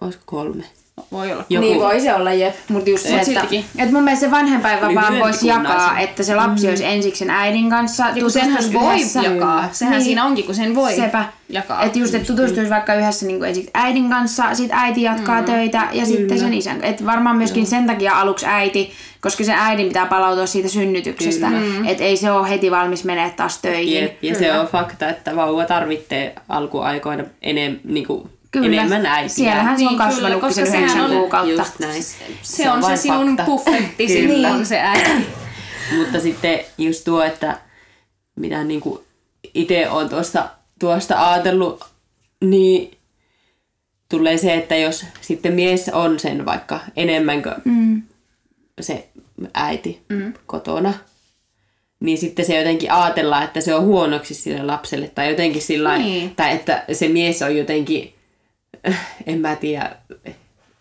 [0.00, 0.64] olisiko kolme?
[1.12, 1.44] Voi olla.
[1.48, 2.54] Joku, Niin voi se olla, jep.
[2.68, 3.40] Mutta just se, että,
[3.78, 7.30] että mun mielestä se vanhempainvapaan Lyhyempi voisi kuin jakaa, että se lapsi olisi ensiksi sen
[7.30, 8.04] äidin kanssa.
[8.14, 9.20] Ja kun senhän voi yhdessä.
[9.20, 9.68] jakaa.
[9.72, 10.04] Sehän Niin.
[10.04, 11.24] siinä onkin, kun sen voi Sepä.
[11.48, 11.82] jakaa.
[11.82, 15.44] Että just, että tutustuisi vaikka yhdessä niin ensiksi äidin kanssa, sit äiti jatkaa mm.
[15.44, 16.84] töitä ja sitten sen isän.
[16.84, 21.48] Että varmaan myöskin sen takia aluksi äiti, koska sen äidin pitää palautua siitä synnytyksestä.
[21.86, 24.02] Että ei se ole heti valmis menee taas töihin.
[24.02, 28.30] Jep, ja se on fakta, että vauva tarvitsee alkuaikoina enem, niinku,
[28.62, 28.76] Kyllä.
[28.76, 29.28] enemmän äitiä.
[29.28, 31.52] Siellähän se on Niin, kyllä, kasvanut koska sen yhdeksän on kuukautta.
[31.52, 32.02] Just näin.
[32.42, 33.44] se, on se vain sinun fakta.
[33.44, 34.20] buffetti, Kyllä.
[34.28, 35.26] silloin se äiti.
[35.96, 37.58] Mutta sitten just tuo, että
[38.36, 39.04] mitä niinku
[39.54, 40.48] itse olen tuosta,
[40.78, 41.84] tuosta ajatellut,
[42.44, 42.90] niin
[44.08, 48.02] tulee se, että jos sitten mies on sen vaikka enemmän kuin mm.
[48.80, 49.08] se
[49.54, 50.32] äiti mm.
[50.46, 50.94] kotona,
[52.00, 55.08] niin sitten se jotenkin ajatellaan, että se on huonoksi sille lapselle.
[55.14, 56.36] Tai jotenkin sillä Niin.
[56.36, 58.14] tai että se mies on jotenkin,
[59.26, 59.90] en mä tiedä,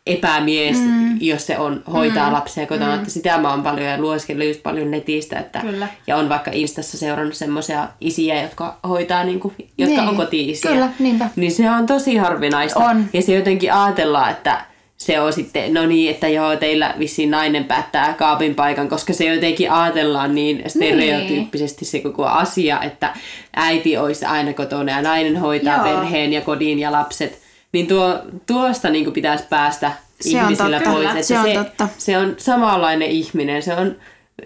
[0.07, 1.21] epämies, mm.
[1.21, 2.33] jos se on, hoitaa mm.
[2.33, 2.93] lapsia kotona.
[2.93, 2.95] Mm.
[2.95, 5.39] Että sitä mä oon paljon ja lueskellut just paljon netistä.
[5.39, 5.87] Että, Kyllä.
[6.07, 10.09] Ja on vaikka Instassa seurannut semmoisia isiä, jotka hoitaa, niin kuin, jotka Niin.
[10.09, 10.71] on koti-isiä.
[10.71, 11.29] Kyllä, niinpä.
[11.35, 12.79] Niin se on tosi harvinaista.
[12.79, 13.05] On.
[13.13, 14.65] Ja se jotenkin ajatellaan, että
[14.97, 19.25] se on sitten, no niin, että joo, teillä vissiin nainen päättää kaapin paikan, koska se
[19.25, 23.13] jotenkin ajatellaan niin stereotyyppisesti se koko asia, että
[23.55, 25.95] äiti olisi aina kotona ja nainen hoitaa Joo.
[25.95, 27.42] perheen ja kodin ja lapset.
[27.73, 31.07] Niin tuo, tuosta niin kuin pitäisi päästä Se on ihmisillä totta, pois.
[31.07, 31.13] kyllä.
[31.19, 31.87] Että Se on totta.
[31.97, 33.63] se on samanlainen ihminen.
[33.63, 33.95] Se on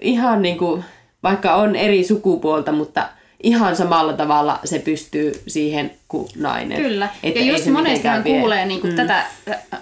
[0.02, 0.84] ihan niin kuin,
[1.24, 3.10] vaikka on eri sukupuolta, mutta
[3.44, 6.82] ihan samalla tavalla se pystyy siihen kuin nainen.
[6.82, 7.10] Kyllä.
[7.24, 8.96] Että ja just se monestihan kuulee niinku mm.
[8.96, 9.26] tätä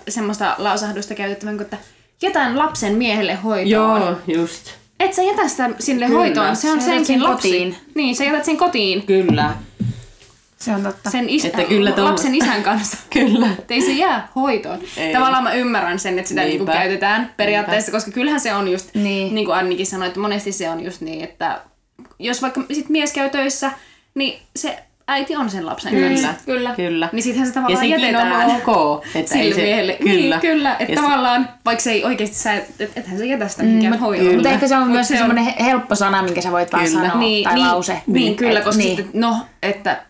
[0.09, 1.77] semmoista lausahdusta käytettävän, että
[2.21, 3.69] jätän lapsen miehelle hoitoon.
[3.69, 4.63] Joo, just.
[4.99, 6.19] Et sä jätä sitä sinne Kyllä.
[6.19, 7.47] hoitoon, se on Sä senkin sen lapsi.
[7.49, 7.77] kotiin.
[7.95, 9.53] Niin, sä jätät sen kotiin Kyllä.
[10.65, 11.09] Se on totta.
[11.09, 12.97] sen is- Että kyllä tommo- lapsen isän kanssa.
[13.13, 13.47] Kyllä.
[13.59, 14.79] Et ei se jää hoitoon.
[14.97, 15.13] Ei.
[15.13, 16.79] Tavallaan mä ymmärrän sen, että sitä niinku Niinpä.
[16.79, 19.35] käytetään periaatteessa, koska kyllähän se on just, Niin.
[19.35, 21.61] niin kuin Annikin sanoi, että monesti se on just niin, että
[22.19, 23.71] jos vaikka sit mies käy töissä,
[24.15, 26.27] niin se äiti on sen lapsen kanssa.
[26.45, 26.73] Kyllä.
[26.75, 27.09] Kyllä.
[27.11, 28.49] Niin sittenhän se ja tavallaan sekin jätetään.
[28.49, 29.05] on ok.
[29.15, 29.93] Että ei sille se, miehelle.
[30.01, 30.13] Kyllä.
[30.35, 30.71] Niin, kyllä.
[30.79, 33.63] Että Ja se- tavallaan, vaikka se ei oikeasti sä, et, et, ethän sä jätä sitä
[33.63, 34.33] mihinkään mm, hoitoon.
[34.35, 36.99] Mutta ehkä se on Mut myös semmoinen he- helppo sana, minkä sä voit vaan Kyllä.
[37.07, 38.01] sanoa, niin, tai niin, lause.
[38.07, 38.95] Niin, kyllä, Et- koska niin.
[38.97, 40.01] sitten, no, että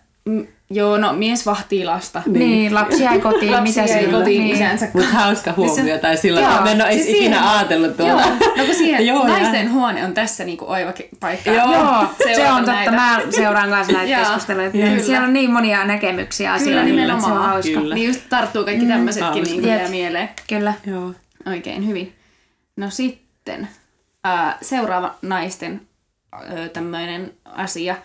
[0.69, 2.21] joo, no mies vahtii lasta.
[2.25, 4.17] Niin, lapsi jäi kotiin, Lapsi mitä jäi sillä?
[4.17, 4.55] kotiin niin.
[4.55, 6.65] isänsä Mutta hauska huomio, tai sillä Joo, tavalla.
[6.65, 8.29] Mä en ole siis ikinä siihen- ajatellut Joo, tuota.
[8.57, 11.51] no kun siihen Joo, naisten huone on tässä niinku oiva paikka.
[11.51, 11.73] Joo.
[11.73, 12.05] Joo,
[12.35, 12.71] se on totta.
[12.71, 12.91] näitä.
[12.91, 14.69] Mä seuraan kanssa näitä Joo, keskusteluja.
[14.71, 14.99] kyllä.
[15.03, 17.71] Siellä on niin monia näkemyksiä Kyllä, asioilla, että se on hauska.
[17.79, 17.95] Kyllä.
[17.95, 19.49] Niin just tarttuu kaikki tämmöisetkin hauska.
[19.51, 20.29] niinku jää mieleen.
[20.49, 20.73] Kyllä.
[20.85, 21.11] Joo.
[21.47, 22.13] Oikein hyvin.
[22.77, 23.67] No sitten
[24.61, 25.81] seuraava naisten
[26.73, 27.95] tämmöinen asia,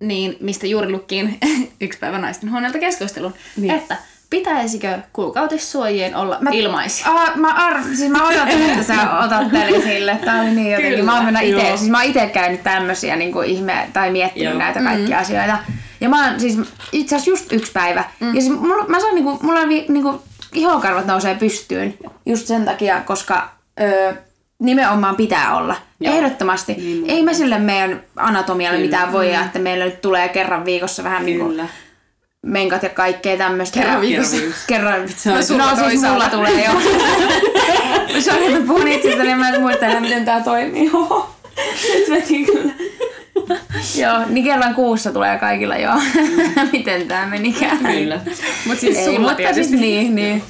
[0.00, 1.38] niin mistä juuri lukkiin
[1.80, 3.70] yksi päivä naisten huoneelta keskustelun, Niin.
[3.74, 3.96] että
[4.30, 7.06] pitäisikö kuukautissuojien olla mä, ilmaisia?
[7.10, 8.94] Ah, mä, ar- siis mä odotin, että sä
[9.24, 10.18] otat tämän esille.
[10.24, 10.90] Tää oli niin jotenkin.
[10.98, 14.10] Kyllä, mä oon mennä ite, siis mä oon ite käynyt tämmösiä niin kuin ihme, tai
[14.10, 14.58] miettinyt Joo.
[14.58, 15.58] näitä kaikkia asioita.
[16.00, 16.58] Ja mä oon siis
[16.92, 18.04] itse asiassa just yksi päivä.
[18.20, 18.34] Mm.
[18.34, 20.22] Ja siis mulla, mä saan niinku, mulla on vi, niinku,
[20.54, 21.94] ihokarvat nousee pystyyn
[22.26, 23.48] just sen takia, koska
[23.80, 24.14] öö,
[24.58, 25.76] nimenomaan pitää olla.
[26.00, 26.14] Joo.
[26.14, 26.74] Ehdottomasti.
[26.74, 28.86] Niin, Ei me sille meidän anatomialle Kyllä.
[28.90, 31.68] mitään voi, että meillä nyt tulee kerran viikossa vähän niinku Kyllä.
[32.42, 33.80] menkat ja kaikkea tämmöistä.
[33.80, 34.36] Kerran viikossa.
[34.66, 35.00] Kerran.
[35.00, 36.72] on No, sulla no siis mulla tulee jo.
[38.20, 40.90] Se on, että puhun itsestäni ja mä en muista enää, miten tää toimii.
[41.94, 42.72] Nyt vetin kyllä.
[43.98, 45.94] Joo, niin kerran kuussa tulee kaikilla joo.
[46.72, 47.78] miten tää menikään.
[47.78, 48.20] Kyllä.
[48.66, 50.42] Mut siis Ei, mutta siis niin, niin.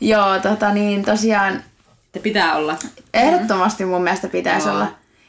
[0.00, 1.62] Joo, tota niin, tosiaan
[2.16, 2.76] Että pitää olla.
[3.14, 4.76] ehdottomasti mun mielestä pitäisi Joo.
[4.76, 4.86] olla.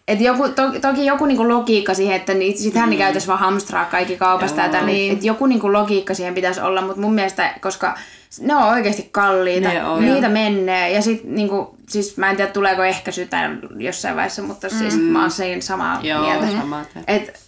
[0.08, 2.92] et joku, to, toki joku niinku logiikka siihen, että niitä, sitähän mm.
[2.92, 5.14] ne käytäisi vaan hamstraa kaikki kaupasta ja tälle, Niin.
[5.14, 7.98] että joku niinku logiikka siihen pitäisi olla, mutta mun mielestä, koska
[8.40, 10.06] ne on oikeasti kalliita, Ne on.
[10.06, 14.70] niitä menee ja sit niinku, siis mä en tiedä tuleeko ehkäisy tämän jossain vaiheessa, mutta
[14.70, 16.48] siis mä oon siinä samaa Joo, mieltä.
[16.58, 16.86] samaa.
[17.08, 17.40] Et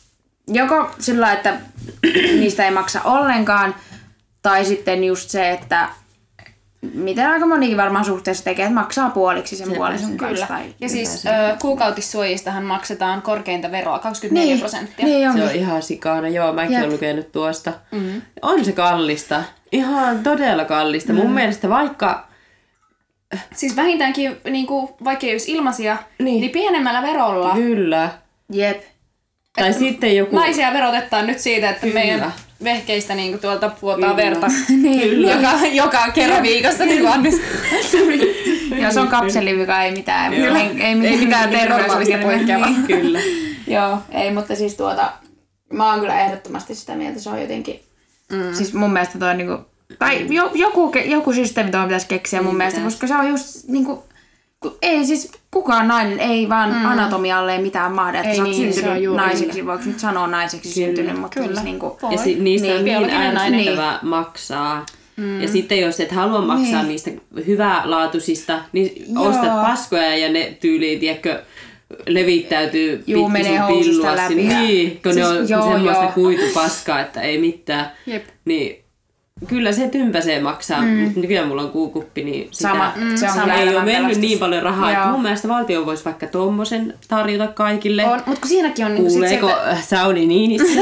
[0.47, 1.53] joko sillä että
[2.39, 3.75] niistä ei maksa ollenkaan,
[4.41, 5.89] tai sitten just se, että
[6.93, 10.45] miten aika monikin varmaan suhteessa tekee, että maksaa puoliksi sen puolison kanssa.
[10.47, 10.59] Kyllä.
[10.59, 11.29] Tai Ja siis ö,
[11.61, 15.05] kuukautissuojistahan maksetaan korkeinta veroa, 24 niin, prosenttia.
[15.05, 15.43] niin Se onkin.
[15.43, 16.81] on ihan sikana, joo, mäkin Jep.
[16.81, 17.73] olen lukenut tuosta.
[17.91, 18.21] Mm-hmm.
[18.41, 21.13] On se kallista, ihan todella kallista.
[21.13, 21.19] Mm.
[21.19, 22.29] Mun mielestä vaikka,
[23.55, 26.25] Siis vähintäänkin, niin kuin, vaikka ei olisi ilmaisia, Niin.
[26.25, 28.09] niin, niin pienemmällä verolla kyllä,
[28.51, 28.81] Jep.
[29.55, 30.35] tai sitten joku...
[30.35, 31.93] naisia verotetaan nyt siitä, että Kyllä.
[31.99, 32.33] meidän
[32.63, 34.15] vehkeistä niin kuin, tuolta vuotaa Kyllä.
[34.29, 34.47] verta
[34.81, 35.21] niin.
[35.21, 36.85] joka, joka kerran viikossa.
[36.85, 37.41] Niin kuin Annis.
[38.83, 40.33] Jos on kapselivika, ei mitään.
[40.33, 40.55] Joo.
[40.55, 42.69] Ei, ei, mitään, Ei mitään terveys- normaalista poikkeavaa.
[42.69, 42.83] Niin.
[42.87, 43.19] Kyllä.
[43.67, 45.11] Joo, ei, mutta siis tuota,
[45.73, 47.79] mä oon kyllä ehdottomasti sitä mieltä, se on jotenkin,
[48.31, 48.53] mm.
[48.53, 49.65] siis mun mielestä toi niinku,
[49.99, 53.95] tai jo, joku, joku systeemi tuohon pitäisi keksiä mun mielestä, koska se on just niinku,
[53.95, 54.08] ku-
[54.81, 56.85] ei siis kukaan nainen ei vaan mm.
[56.85, 59.99] anatomialle mitään mahda, että Ei sä oot niin, se on syntynyt juuri naiseksi, voiko nyt
[59.99, 61.53] sanoa naiseksi syntynyt, mutta Kyllä.
[61.53, 63.59] siis niinku, Ja si- niistä Niin, on niin biologinen nainen.
[63.59, 64.85] ärsyttävää maksaa.
[65.17, 65.41] Mm.
[65.41, 66.87] Ja sitten jos et halua maksaa Niin.
[66.87, 67.11] niistä
[67.47, 69.25] hyvälaatuisista, niin Joo.
[69.27, 71.43] ostat paskoja ja ne tyyliin, tiedätkö,
[72.07, 74.17] levittäytyy Juu, pitkin menee pilluasi.
[74.17, 76.11] läpi ja- Niin, kun Siis ne on joo, semmoista joo.
[76.11, 77.91] kuitupaskaa, että ei mitään.
[78.05, 78.23] Jep.
[78.45, 78.83] Niin
[79.47, 80.87] kyllä se tympäsee maksaa, mm.
[80.87, 83.95] mutta nykyään mulla on kuukuppi, niin sitä Sama, mm, se on sama ei ole mennyt
[83.95, 84.17] pelastus.
[84.17, 84.91] niin paljon rahaa.
[84.91, 88.05] Että mun mielestä valtio voisi vaikka tommosen tarjota kaikille.
[88.05, 90.81] On, mutta kun siinäkin on niinku Kuuleeko että äh, Sauni Niinissä?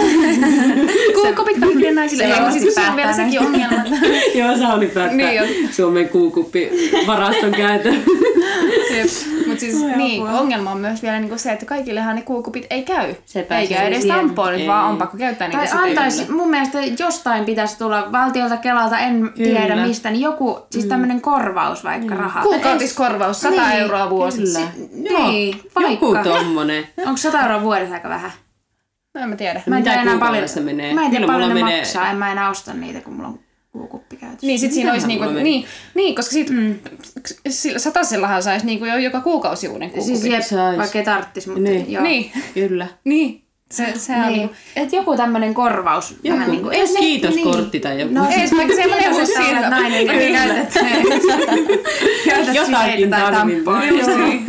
[1.22, 2.24] kuukopit kaikille naisille.
[2.24, 3.76] se Ei, mutta siis se on vielä sekin ongelma.
[4.36, 5.48] Joo, Sauni päättää Niin on.
[5.72, 6.72] Suomen kuukuppi
[7.08, 8.04] varaston käytön.
[9.48, 13.16] Mutta siis niin, ongelma on myös vielä niinku se, että kaikillehan ne kuukupit ei käy.
[13.26, 14.68] Sepä Eikä se edes tampoonit, Ei.
[14.68, 18.12] vaan on pakko käyttää niitä Tai antaisi, mun mielestä jostain pitäisi tulla
[18.50, 19.60] valtiolta, Kelalta, en Kyllä.
[19.60, 22.44] tiedä mistä, niin joku, siis tämmöinen korvaus vaikka rahaa.
[22.44, 24.42] Kuukautiskorvaus 100 Niin, euroa vuosi.
[24.42, 24.60] Kyllä.
[24.92, 26.30] Niin, Joku vaikka.
[26.30, 26.88] tommonen.
[26.98, 28.32] Onko 100 euroa vuodessa aika vähän?
[29.16, 29.62] No en mä tiedä.
[29.66, 30.20] Mä en tiedä enää paljon.
[30.20, 30.94] kuukaudessa menee?
[30.94, 33.28] Mä en tiedä paljon ne mulla menee- maksaa, en mä enää osta niitä, kun mulla
[33.28, 33.40] on
[33.72, 34.48] kuukuppi käytössä.
[34.48, 36.76] Niin, sit siinä olisi niinku, niin, niin, koska siitä, mm.
[37.50, 40.18] sillä satasellahan saisi niinku jo joka kuukausi uuden kuukupin.
[40.20, 41.92] Siis jep, vaikka ei tarttis, mutta Niin.
[41.92, 42.04] joo.
[42.04, 42.88] Niin, Kyllä.
[43.04, 43.47] niin.
[43.72, 44.34] Se, se on Niin.
[44.34, 46.16] niinku, Et joku tämmönen korvaus.
[46.24, 48.14] Joku, vähän niinku, jos ne- kiitoskortti tai joku.
[48.14, 49.52] No, Ei, vaikka semmoinen että siirto.
[49.58, 50.34] olet nainen, Niin.
[50.34, 50.74] käytät,
[52.26, 53.56] käytät Jotakin tai tarvii.
[53.56, 53.90] tampoja.
[53.92, 54.46] Just niin.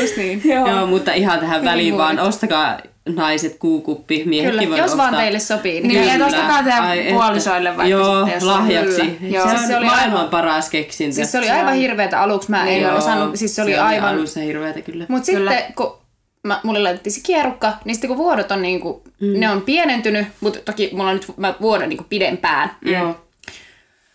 [0.00, 0.42] Just niin.
[0.44, 5.10] Joo, mutta ihan tähän väliin Hyvin vaan ostakaa naiset kuukuppi, miehetkin Kyllä, voi jos ostaa.
[5.10, 5.80] vaan teille sopii.
[5.80, 6.26] Niin Niin, Kyllä.
[6.26, 9.18] ostakaa teidän Ai puolisoille vaikka Joo, sitten, jos lahjaksi.
[9.20, 9.44] Joo.
[9.46, 11.14] Se on Siis se oli maailman aivan- paras keksintö.
[11.14, 12.50] Siis se oli aivan hirveetä aluksi.
[12.50, 14.08] Mä en Joo, osannut, siis se oli se aivan...
[14.08, 15.04] alussa hirveätä kyllä.
[15.08, 15.98] Mutta sitten kun
[16.42, 19.40] mä, mulle laitettiin se kierukka, niin sitten kun vuodot on niinku, mm.
[19.40, 22.70] ne on pienentynyt, mutta toki mulla on nyt mä vuoden niinku pidempään.
[22.82, 23.28] Joo.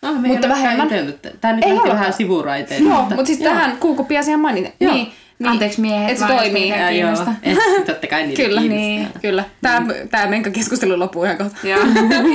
[0.01, 0.89] Ah, me Mutta vähemmän.
[1.41, 2.89] Tää nyt Ei lähti vähän sivuraiteille.
[2.89, 4.69] Joo, mutta siis tähän kuukuppiasiaan mainita.
[4.79, 4.93] Joo.
[4.93, 6.69] Niin, niin, Anteeksi miehet, että se toimii.
[6.69, 7.11] Ja joo,
[7.43, 8.61] et, totta kai niitä Kyllä.
[8.61, 9.07] Niin.
[9.21, 9.45] Kyllä.
[9.61, 11.67] Tämä, tämä menkkä keskustelu loppuu ihan kohta.
[11.67, 11.83] Joo.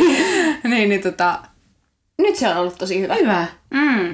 [0.71, 1.39] niin, niin tota,
[2.19, 3.15] nyt se on ollut tosi hyvä.
[3.15, 3.47] Hyvä.
[3.71, 4.11] Mm.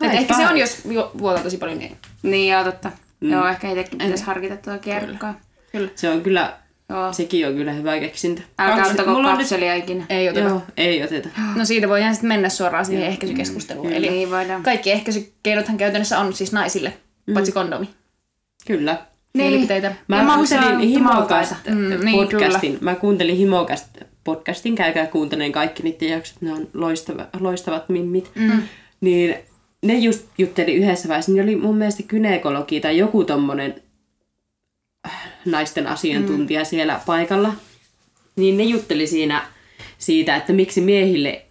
[0.00, 0.82] Et ehkä se on, jos
[1.18, 2.90] vuotaa tosi paljon, niin Niin, joo, totta.
[3.20, 5.40] Joo, ehkä itsekin pitäisi harkita tuota kierrukkaa.
[5.72, 5.90] kyllä.
[5.94, 6.56] Se on kyllä,
[6.88, 7.12] Joo.
[7.12, 8.42] sekin on kyllä hyvä keksintö.
[8.58, 10.04] Älkää Kaksi- ottako on nyt- kapselia ikinä.
[10.10, 10.48] Ei oteta.
[10.48, 11.28] Joo, ei oteta.
[11.56, 13.92] No siitä voidaan sitten mennä suoraan siihen ehkäisykeskusteluun.
[13.92, 14.62] Eli Niin voidaan.
[14.62, 16.92] kaikki ehkäisykeinothan käytännössä on siis naisille,
[17.34, 17.88] paitsi kondomi.
[18.66, 18.92] Kyllä.
[19.34, 19.46] Niin.
[19.46, 19.92] Mielipiteitä.
[20.08, 22.78] Mä Ja kuuntelin maksaa Himokast Mm, niin, podcastin.
[22.80, 23.86] Mä kuuntelin Himokast
[24.24, 28.30] podcastin, käykää kuuntelemaan kaikki niiden jaksot, ne on loistava, loistavat mimmit.
[28.34, 28.62] Mm.
[29.00, 29.34] Niin
[29.82, 33.82] ne just jutteli yhdessä vaiheessa, niin oli mun mielestä kynekologi tai joku tommonen
[35.06, 36.66] äh, naisten asiantuntija mm.
[36.66, 37.52] siellä paikalla.
[38.36, 39.46] Niin ne jutteli siinä
[39.98, 41.42] siitä, että miksi miehille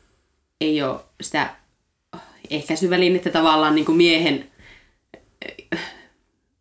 [0.62, 1.50] ei ole sitä
[2.50, 4.50] ehkäisyvälinettä tavallaan niin kuin miehen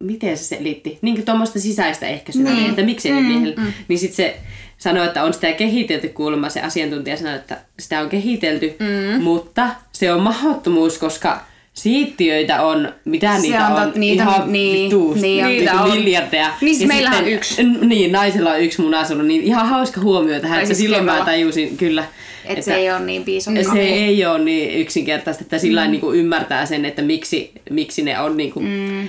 [0.03, 2.71] miten se selitti, niin kuin tuommoista sisäistä ehkäisyä, niin.
[2.71, 3.55] että miksi ei mm, miehellä.
[3.57, 3.73] Mm.
[3.89, 4.37] Niin sitten se
[4.79, 9.23] sanoi, että on sitä kehitelty kuulemma, se asiantuntija sanoi, että sitä on kehitelty, mm.
[9.23, 11.45] mutta se on mahdottomuus, koska
[11.79, 15.47] siittiöitä on, mitä Se niitä on tot- niitä- ihan niin, vituusti, niin.
[15.47, 15.99] Niitä niinku on.
[15.99, 16.47] miljardeja.
[16.61, 17.63] Niin siis Ja meillähän on yksi.
[17.65, 21.33] Niin, naisella on yksi munasolu, niin ihan hauska huomio tähän, että siis silloin mä keväällä.
[21.33, 22.05] tajusin kyllä,
[22.45, 23.63] Että se ei ole niin piisokka.
[23.73, 25.91] se ei ole niin yksinkertaista, että sillä mm.
[25.91, 29.09] niin ymmärtää sen, että miksi, miksi ne on niin kuin mm.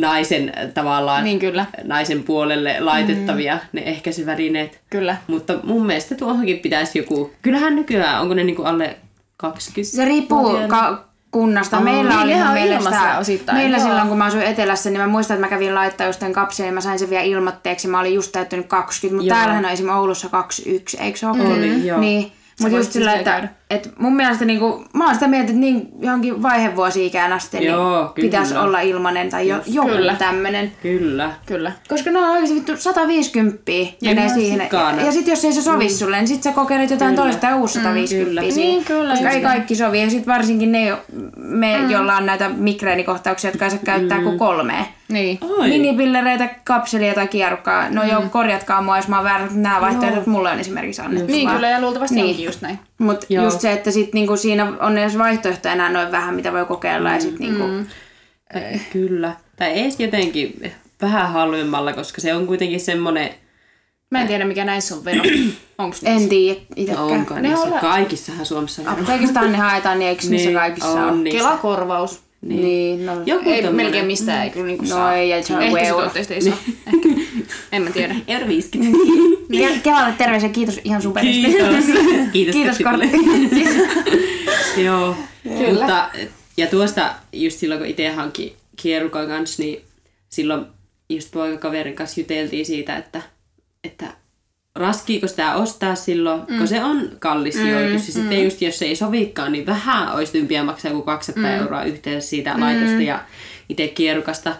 [0.00, 1.66] naisen tavallaan Niin kyllä.
[1.84, 3.60] naisen puolelle laitettavia mm.
[3.72, 4.80] ne ehkäisyvälineet.
[4.90, 5.16] Kyllä.
[5.26, 8.96] Mutta mun mielestä tuohonkin pitäisi joku, kyllähän nykyään, onko ne niin kuin alle
[9.36, 11.80] 20 Se riippuu ka- kunnasta.
[11.80, 13.86] Meillä niin, oli mun mielestä, ilmaisia osittain, meillä joo.
[13.86, 16.80] silloin kun mä asuin etelässä, niin mä muistan, että mä kävin laittaa jostain kapseliin, mä
[16.80, 19.36] sain sen vielä ilmatteeksi, mä olin just täyttänyt 20, mutta Joo.
[19.36, 21.42] täällähän on esimerkiksi Oulussa 21, eikö se ole?
[21.42, 22.00] Oli, joo.
[22.00, 23.48] Niin, mutta just sillä, että, käydä.
[23.70, 28.14] Että mun mielestä niinku, mä oon sitä mieltä, että niin johonkin vaihevuosi-ikään asti Joo, niin
[28.14, 28.26] kyllä.
[28.26, 30.14] pitäisi olla ilmanen tai jo, joku Kyllä.
[30.14, 30.72] tämmönen.
[30.82, 31.30] Kyllä.
[31.46, 31.72] Kyllä.
[31.88, 33.62] Koska ne on oikeasti vittu 150
[34.02, 34.60] menee ihan siihen.
[34.60, 35.00] sikana.
[35.00, 37.56] Ja, ja sitten jos ei se sovi sulle, niin sit sä kokeilet jotain toista ja
[37.56, 38.42] uusi 150 kyllä.
[38.42, 38.56] siihen.
[38.72, 40.00] Niin, kyllä, Koska ei kaikki sovi.
[40.02, 41.00] Ja sitten varsinkin ne, jo-
[41.36, 44.84] me, joilla on näitä migreenikohtauksia, jotka ei saa käyttää kuin kolmea.
[45.08, 45.38] Niin.
[45.40, 45.68] Oi.
[45.68, 47.90] Minipillereitä, kapselia tai kierrukkaa.
[47.90, 51.32] No joo, korjatkaa mua, jos mä oon väärä, mutta nämä vaihtoehdot mulle on esimerkiksi annettu.
[51.32, 51.56] Niin vaan.
[51.56, 52.26] kyllä, ja luultavasti Niin.
[52.30, 52.78] onkin just näin.
[52.98, 53.44] Mutta Joo.
[53.44, 57.10] just se, että sit niinku siinä on edes vaihtoehto enää noin vähän, mitä voi kokeilla.
[57.10, 57.62] Ja sit niinku,
[58.56, 59.32] Äh, Kyllä.
[59.56, 63.30] Tai edes jotenkin vähän halvemmalla, koska se on kuitenkin semmoinen...
[64.10, 65.22] Mä en tiedä, mikä näissä on vero.
[65.78, 66.28] Onks en niissä?
[66.28, 67.04] tiedä itekään.
[67.04, 67.64] Onkaan Ne niissä.
[67.66, 68.88] on- Kaikissahan Suomessa on.
[68.88, 71.16] Apteekistaan ne haetaan, niin eikö niissä Niin, kaikissa on ole?
[71.22, 71.38] niissä.
[71.38, 72.20] Kelakorvaus.
[72.40, 73.12] Niin, niin no.
[73.26, 73.74] Joku Ei tommonen.
[73.86, 75.14] melkein mistään ei kyllä niinku No saa.
[75.14, 76.58] ei, ja se on Ehkä se tuotteista ei saa.
[76.86, 77.07] Ehkä.
[77.72, 78.14] En mä tiedä.
[78.26, 78.98] Euro 50.
[79.52, 81.42] Ke- Kelalle terveisiä, kiitos ihan superisesti.
[81.52, 81.84] Kiitos.
[82.32, 83.64] Kiitos, Kiitos kortti.
[84.84, 85.16] Joo.
[85.44, 86.10] Mutta,
[86.56, 89.82] ja tuosta just silloin, kun itse hankki kierukan kanssa, niin
[90.28, 90.66] silloin
[91.08, 93.22] just poikakaverin kanssa juteltiin siitä, että,
[93.84, 94.06] että
[94.74, 96.58] raskiiko sitä ostaa silloin, mm.
[96.58, 98.06] kun se on kallis sijoitus.
[98.06, 101.58] Ja sitten just jos se ei sovikaan, niin vähän olisi tympiä maksaa joku 200 mm.
[101.58, 102.60] euroa yhteensä siitä mm.
[102.60, 103.24] laitosta ja
[103.68, 104.56] itse kierukasta.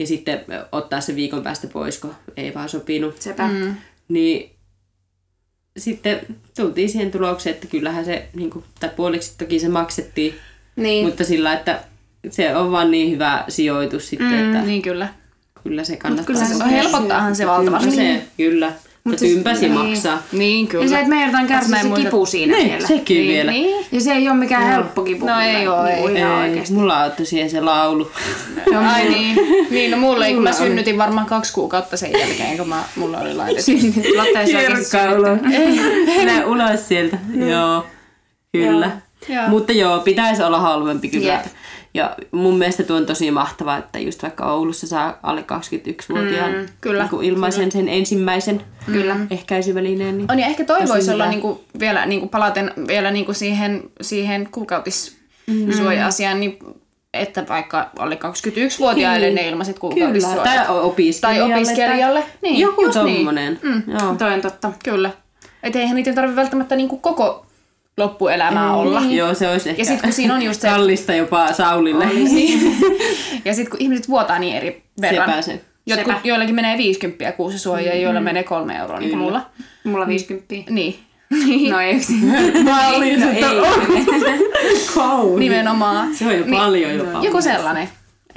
[0.00, 0.40] Ja sitten
[0.72, 3.22] ottaa se viikon päästä pois, kun ei vaan sopinut.
[3.22, 3.48] Sepä.
[3.48, 3.74] Mm.
[4.08, 4.50] Niin
[5.76, 6.20] sitten
[6.56, 10.34] tultiin siihen tulokseen, että kyllähän se, niin kuin, tai puoliksi toki se maksettiin,
[10.76, 11.06] Niin.
[11.06, 11.80] mutta sillä, että
[12.30, 15.08] se on vaan niin hyvä sijoitus sitten, mm, että Niin kyllä.
[15.64, 16.26] kyllä se kannattaa.
[16.26, 17.90] kyllä se No helpottaahan se valtavasti.
[17.90, 18.72] Kyllä se, kyllä.
[19.10, 19.72] Mutta siis- tympäsi niin.
[19.72, 20.22] maksaa.
[20.32, 20.84] Niin kyllä.
[20.84, 22.86] Ja se, että me joudutaan en se muista- kipu siinä Niin, vielä.
[22.86, 23.50] sekin Niin, vielä.
[23.52, 23.86] Niin.
[23.92, 25.26] Ja se ei ole mikään helppo kipu.
[25.26, 26.14] No ei oo, niinku ei.
[26.16, 26.74] ihan Ei, oikeesti.
[26.74, 28.10] mulla on tosiaan se laulu.
[28.92, 29.36] Ai niin.
[29.70, 30.66] Niin, no mulle ei, kun mä Mulla on.
[30.68, 33.70] synnytin varmaan kaksi kuukautta sen jälkeen, kun mä, mulla oli laitettu.
[34.16, 36.06] Lotta ei se oikeesti synnyttänyt.
[36.16, 37.18] Mene ulos sieltä.
[37.50, 37.86] Joo,
[38.52, 38.90] kyllä.
[39.28, 39.48] Joo.
[39.48, 41.32] Mutta joo, pitäisi olla halvempi kyllä.
[41.32, 41.42] Jep.
[41.94, 46.66] Ja mun mielestä tuo on tosi mahtavaa, että just vaikka Oulussa saa alle 21-vuotiaan mm,
[46.80, 49.16] kyllä, niin ilmaisen sen ensimmäisen Kyllä.
[49.30, 50.18] ehkäisyvälineen.
[50.18, 51.30] Niin On ja ehkä toi Tosi voisi olla hyvä.
[51.30, 56.58] niinku, vielä niinku, palaten vielä niinku siihen, siihen kuukautissuoja-asiaan, niin
[57.14, 60.42] että vaikka alle 21-vuotiaille ne ilmaiset Kyllä, kuukautissuojat.
[60.42, 61.52] tai opiskelijalle.
[61.54, 62.24] Tai opiskelijalle.
[62.42, 62.92] Niin, joku niin.
[62.92, 63.58] tommonen.
[63.62, 63.82] Mm.
[63.86, 64.14] Joo.
[64.14, 64.72] Toi on totta.
[64.84, 65.10] Kyllä.
[65.62, 67.46] Että eihän niitä tarvitse välttämättä niinku koko
[67.96, 69.00] loppuelämää olla.
[69.00, 70.68] Joo, se olisi ehkä Ja sitten kun siinä on just se...
[70.68, 72.06] kallista jopa Saulille.
[72.06, 72.76] Niin.
[73.44, 75.28] ja sitten kun ihmiset vuotaa niin eri verran.
[75.28, 75.60] Sepä se.
[75.86, 76.28] Jotkut, Sepä.
[76.28, 79.46] joillakin menee 50 kuusi suojaa ja joilla menee kolme euroa, niin kuin mulla.
[79.84, 80.54] Mulla 50.
[80.70, 80.98] Niin.
[81.70, 82.12] No ei yksi.
[82.64, 83.42] Mä olin No ei.
[84.94, 85.40] kauhi.
[85.40, 86.14] Nimenomaan.
[86.14, 87.18] Se on jo paljon jopa.
[87.22, 87.88] Joku sellainen.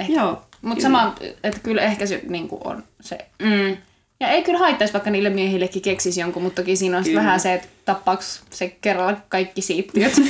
[0.08, 0.42] Joo.
[0.62, 3.18] Mutta sama, että kyllä ehkä se niin kuin on se.
[3.42, 3.76] Mm.
[4.24, 7.54] Ja ei kyllä haittaisi, vaikka niille miehillekin keksisi jonkun, mutta toki siinä on vähän se,
[7.54, 10.12] että tappaako se kerralla kaikki siippiöt.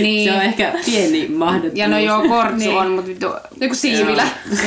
[0.00, 0.30] Niin.
[0.30, 1.78] Se on ehkä pieni mahdottomuus.
[1.78, 2.76] Ja no joo, kortsu Niin.
[2.76, 3.26] on, mutta vittu...
[3.60, 4.28] Joku siivilä.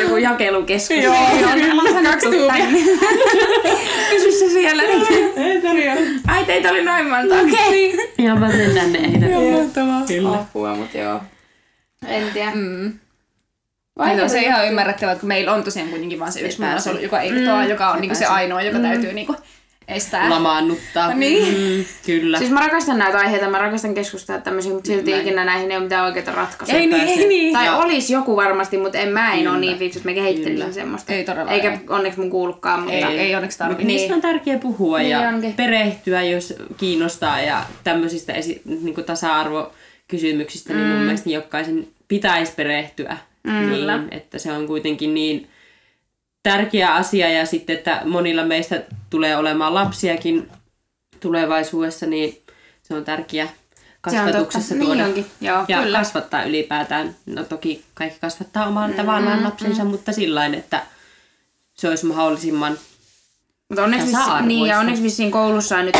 [0.00, 0.96] Joku jakelukeskus.
[0.96, 1.14] Joo,
[2.02, 2.66] kaksi tuumia.
[4.10, 4.82] Pysy se siellä.
[6.26, 7.94] Ai teitä oli noin monta, okei.
[7.94, 8.06] Okay.
[8.18, 9.26] Ja mä mennään ne heitä.
[10.06, 10.32] Kyllä.
[10.32, 11.20] Apua, mutta joo.
[12.06, 12.50] En tiedä.
[12.54, 12.92] Mm.
[13.98, 16.98] Vai on se ihan ymmärrettävää, että kun meillä on tosiaan kuitenkin vaan se yksi munasolu,
[16.98, 19.34] joka irtoaa, joka on niinku se ainoa, joka täytyy niinku
[19.88, 20.30] estää.
[20.30, 21.14] Lamaannuttaa.
[21.14, 21.54] Niin.
[21.78, 22.38] Mm, kyllä.
[22.38, 25.22] Siis mä rakastan näitä aiheita, mä rakastan keskustella tämmöisiä, mutta silti Näin.
[25.26, 26.78] ikinä näihin ei ole mitään oikeaa ratkaisua.
[26.78, 27.52] Ei niin, ei niin.
[27.52, 30.74] Tai Ja- olisi joku varmasti, mutta en mä en ole niin fiksu, että mä kehittelisin
[30.74, 31.12] semmoista.
[31.12, 31.54] Ei todellakaan.
[31.60, 32.94] Eikä onneksi mun kuulukaan, mutta...
[32.96, 33.82] Ei, ei onneksi tarvitse.
[33.82, 35.52] Mutta niistä on tärkeää puhua Niin ja onkin.
[35.52, 43.16] perehtyä, jos kiinnostaa ja tämmöisistä esi- niin tasa-arvokysymyksistä, niin mun mielestä jokaisen pitäisi perehtyä.
[43.48, 45.48] Niin, että se on kuitenkin niin
[46.42, 50.48] tärkeä asia ja sitten, että monilla meistä tulee olemaan lapsiakin
[51.20, 52.42] tulevaisuudessa, niin
[52.82, 53.56] se on tärkeä Se on
[54.00, 54.86] kasvatuksessa totta.
[54.86, 55.06] tuoda.
[55.08, 55.64] Niin joo.
[55.68, 55.98] ja kyllä.
[55.98, 57.16] kasvattaa ylipäätään.
[57.26, 60.82] No toki kaikki kasvattaa oman tavallaan lapsensa, mutta sillä että
[61.74, 62.78] se olisi mahdollisimman
[63.68, 65.96] Mutta onneksi, niin, ja onneksi vissiin koulussa on nyt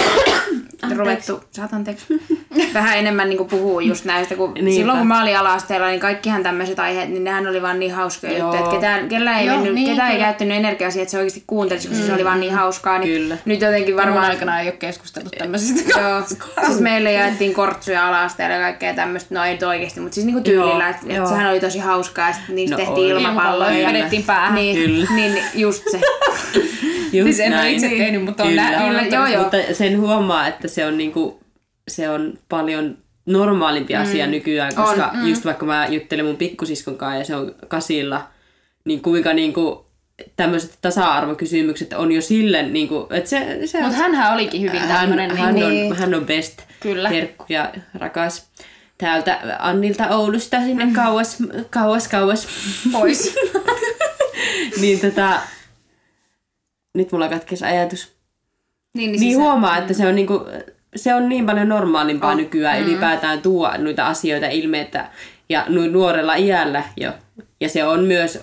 [0.96, 2.06] ruvettu, saat anteeksi,
[2.74, 4.70] vähän enemmän niin puhuu just näistä, kun Niinpä.
[4.70, 8.38] silloin kun mä olin ala-asteella, niin kaikkihan tämmöiset aiheet, niin nehän oli vaan niin hauskoja
[8.38, 11.18] juttuja, että ketään, kellään ei, Joo, mennyt, niin, ketään ei käyttänyt energiaa siihen, että se
[11.18, 13.36] oikeasti kuuntelisi, koska se oli vaan niin hauskaa, niin Kyllä.
[13.44, 14.30] nyt jotenkin Varmaan varmaan...
[14.30, 16.00] aikana ei ole keskustellut tämmöisistä.
[16.00, 16.22] Joo,
[16.66, 20.40] siis meille jaettiin kortsuja ala-asteella ja kaikkea tämmöistä, no ei nyt oikeasti, mutta siis niinku
[20.42, 21.26] tyylillä, että, joo.
[21.26, 23.22] sehän oli tosi hauskaa ja sitten niistä No tehtiin oli.
[23.22, 23.78] ilmapalloja.
[23.78, 24.54] Ja- vedettiin päähän.
[24.54, 25.06] Niin, Kyllä.
[25.14, 26.00] niin, niin, just se.
[27.12, 27.74] Just Siis en ole näin.
[27.74, 28.70] itse tehnyt, mutta on Kyllä.
[28.70, 29.14] nä- on Kyllä, nähty.
[29.14, 29.42] joo, joo.
[29.42, 31.40] Mutta sen huomaa, että se on, niinku,
[31.88, 35.28] se on paljon normaalimpi asia nykyään, koska on, mm.
[35.28, 38.28] just vaikka mä juttelen mun pikkusiskon kanssa ja se on kasilla,
[38.84, 39.88] niin kuinka niinku
[40.36, 45.00] tämmöiset tasa-arvokysymykset on jo sille, niin kuin, että se, se Mutta hänhän olikin hyvin hän,
[45.00, 45.36] tämmöinen.
[45.36, 46.62] hän, niin, on, hän on best.
[46.80, 47.10] Kyllä.
[47.10, 48.48] Terkku ja rakas.
[48.98, 51.38] Täältä Annilta Oulusta sinne kauas,
[51.70, 52.48] kauas, kauas.
[52.92, 53.34] pois.
[54.80, 55.40] niin tota,
[56.94, 58.17] nyt mulla katkesi ajatus.
[58.98, 60.46] Niin, Niin siis- huomaa, että se on, niinku,
[60.96, 62.36] se on niin paljon normaalimpaa On.
[62.36, 65.08] nykyään ylipäätään tuoda noita asioita ilmi, että,
[65.48, 67.12] ja nu- nuorella iällä jo.
[67.60, 68.38] Ja se on myös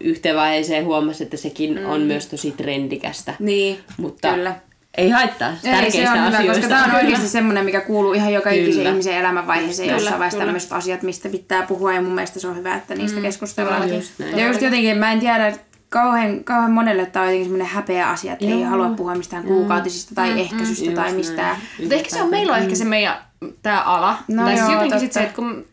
[0.00, 1.86] yhteen vaiheeseen huomasi, että sekin mm.
[1.90, 3.34] on myös tosi trendikästä.
[3.38, 4.54] Niin, Mutta kyllä.
[4.96, 8.50] ei haittaa Ei, se on hyvä, koska tämä on oikeasti semmoinen, mikä kuuluu ihan joka
[8.50, 12.48] ikisen ihmisen elämänvaiheeseen Kyllä, jossain vaiheessa tämmöiset asiat, mistä pitää puhua ja mun mielestä se
[12.48, 13.82] on hyvä, että niistä keskustellaan.
[13.82, 14.38] todellakin, just näin.
[14.38, 15.52] ja just jotenkin, mä en tiedä,
[15.94, 20.14] kauhean, kauhean monelle tämä on jotenkin semmoinen häpeä asia, että ei halua puhua mistään kuukautisista
[20.14, 21.56] tai ehkäisystä tai Just mistään.
[21.80, 23.16] Mutta ehkä se on, meillä on ehkä se meidän
[23.62, 24.18] tämä ala.
[24.28, 25.20] No tai siis joo, jotenkin sit totta.
[25.20, 25.66] se, että kun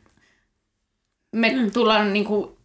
[1.32, 1.72] me mm.
[1.72, 2.58] tullaan niinku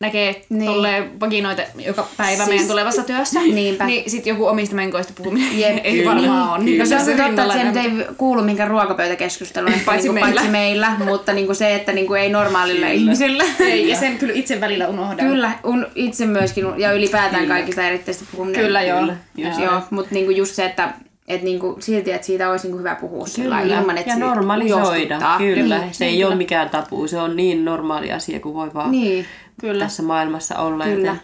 [0.00, 0.58] näkee Niin.
[0.58, 0.70] niin.
[0.72, 3.84] tolleen vaginoita joka päivä Siis- meidän tulevassa työssä, Niinpä.
[3.86, 5.78] niin sit joku omista menkoista puhuminen Jep.
[5.84, 6.78] ei varmaan ole.
[6.78, 10.14] No se on kyllä totta, että se nyt ei kuulu minkään ruokapöytäkeskusteluun, paitsi, Paitsi niinku,
[10.24, 10.34] meillä.
[10.40, 13.44] paitsi meillä, mutta niinku se, että niinku ei normaalille ihmiselle.
[13.60, 15.26] Ei, ja sen kyllä itse välillä unohdan.
[15.26, 18.60] Kyllä, un, itse myöskin, ja ylipäätään kaikista eritteistä puhuminen.
[18.60, 19.00] Kyllä joo.
[19.00, 20.92] Kyllä, just Joo, joo mutta niinku just se, että
[21.30, 23.78] et niinku, silti, että siitä olisi niinku hyvä puhua sillä Kyllä.
[23.80, 25.18] ilman, että ja se normalisoida.
[25.38, 25.78] Kyllä.
[25.78, 27.08] Niin, se ei ole mikään tabu.
[27.08, 29.26] Se on niin normaali asia kuin voi vaan niin
[29.60, 29.84] Kyllä.
[29.84, 30.84] tässä maailmassa olla.
[30.84, 31.16] Kyllä.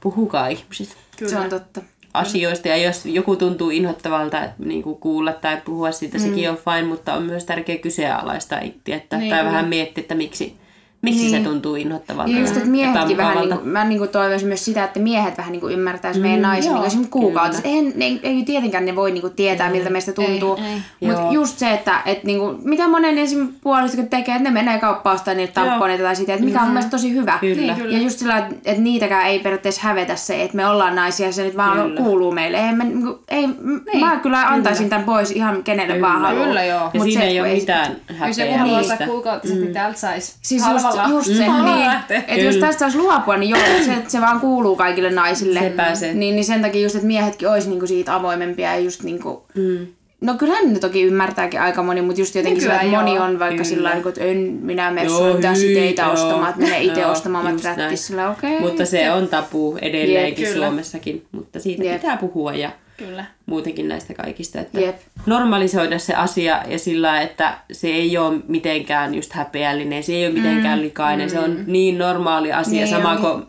[0.00, 1.30] Puhukaa ihmiset Kyllä.
[1.30, 1.80] se on totta.
[2.14, 2.68] asioista.
[2.68, 6.24] Ja jos joku tuntuu inhottavalta että niin kuin kuulla tai puhua siitä, mm.
[6.24, 8.94] sekin on fine, mutta on myös tärkeää kyseenalaistaa itse.
[8.94, 9.52] Että, Niin, tai kyllä.
[9.52, 10.56] vähän miettiä, että miksi,
[11.04, 11.30] miksi Niin.
[11.44, 12.30] se tuntuu inhottavalta.
[12.32, 13.54] Ja just, että miehetkin vähän, epämukavalta.
[13.54, 16.86] niinku, mä niinku toivoisin myös sitä, että miehet vähän niinku ymmärtäisi meidän naisia joo, niinku
[16.86, 17.68] esimerkiksi kuukautisesti.
[17.68, 20.56] Eihän, ne, ei tietenkään ne voi niinku tietää, miltä meistä tuntuu.
[21.00, 21.08] ei.
[21.08, 24.78] Mutta just se, että et niinku, mitä monen esimerkiksi puolista kun tekee, että ne menee
[24.78, 27.38] kauppaan ostaa niitä tamponeita tai sitä, että mikä on mun mielestä tosi hyvä.
[27.40, 27.54] Kyllä.
[27.62, 27.92] Niin, kyllä.
[27.96, 31.42] Ja just sillä, että et niitäkään ei periaatteessa hävetä se, että me ollaan naisia, se
[31.44, 31.96] nyt vaan Kyllä.
[31.96, 32.56] kuuluu meille.
[32.66, 34.00] Ei, me, niinku, ei, niin.
[34.00, 36.46] Mä kyllä antaisin tämän pois ihan kenelle vaan haluaa.
[36.46, 36.80] Kyllä, joo.
[36.80, 37.96] Ja Mut siinä se, ei kun ole mitään
[38.26, 38.94] Jos joku häpeää haluaa niistä.
[38.94, 40.62] ostaa kuukautiset, niin täältä saisi Siis
[40.96, 41.18] halvalla.
[41.18, 44.76] just se, Halvalla niin, että jos tästä saisi luopua, niin joo, se, se vaan kuuluu
[44.76, 45.60] kaikille naisille.
[45.60, 46.14] Sepä se.
[46.14, 49.46] Niin, niin sen takia just, että miehetkin olisi niinku siitä avoimempia ja just niinku...
[49.54, 49.86] Mm.
[50.20, 53.24] No kyllähän ne toki ymmärtääkin aika moni, mutta just jotenkin sillä, että moni joo.
[53.24, 53.64] on vaikka Kyllä.
[53.64, 56.12] sillä tavalla, että en minä mene Joo, sun hyi, teitä joo.
[56.12, 58.60] ostamaan, että mene itse Joo, ostamaan maträttis okei.
[58.60, 60.54] Mutta se on tabu edelleenkin Jep.
[60.54, 62.00] Suomessakin, mutta siitä Jep.
[62.00, 63.24] pitää puhua ja Kyllä.
[63.46, 64.60] muutenkin näistä kaikista.
[64.60, 64.96] Että Jep.
[65.26, 70.34] normalisoida se asia ja sillä, että se ei ole mitenkään just häpeällinen, se ei ole
[70.34, 72.76] mitenkään likainen, se on niin normaali asia, Mm.
[72.76, 73.44] Niin sama kuin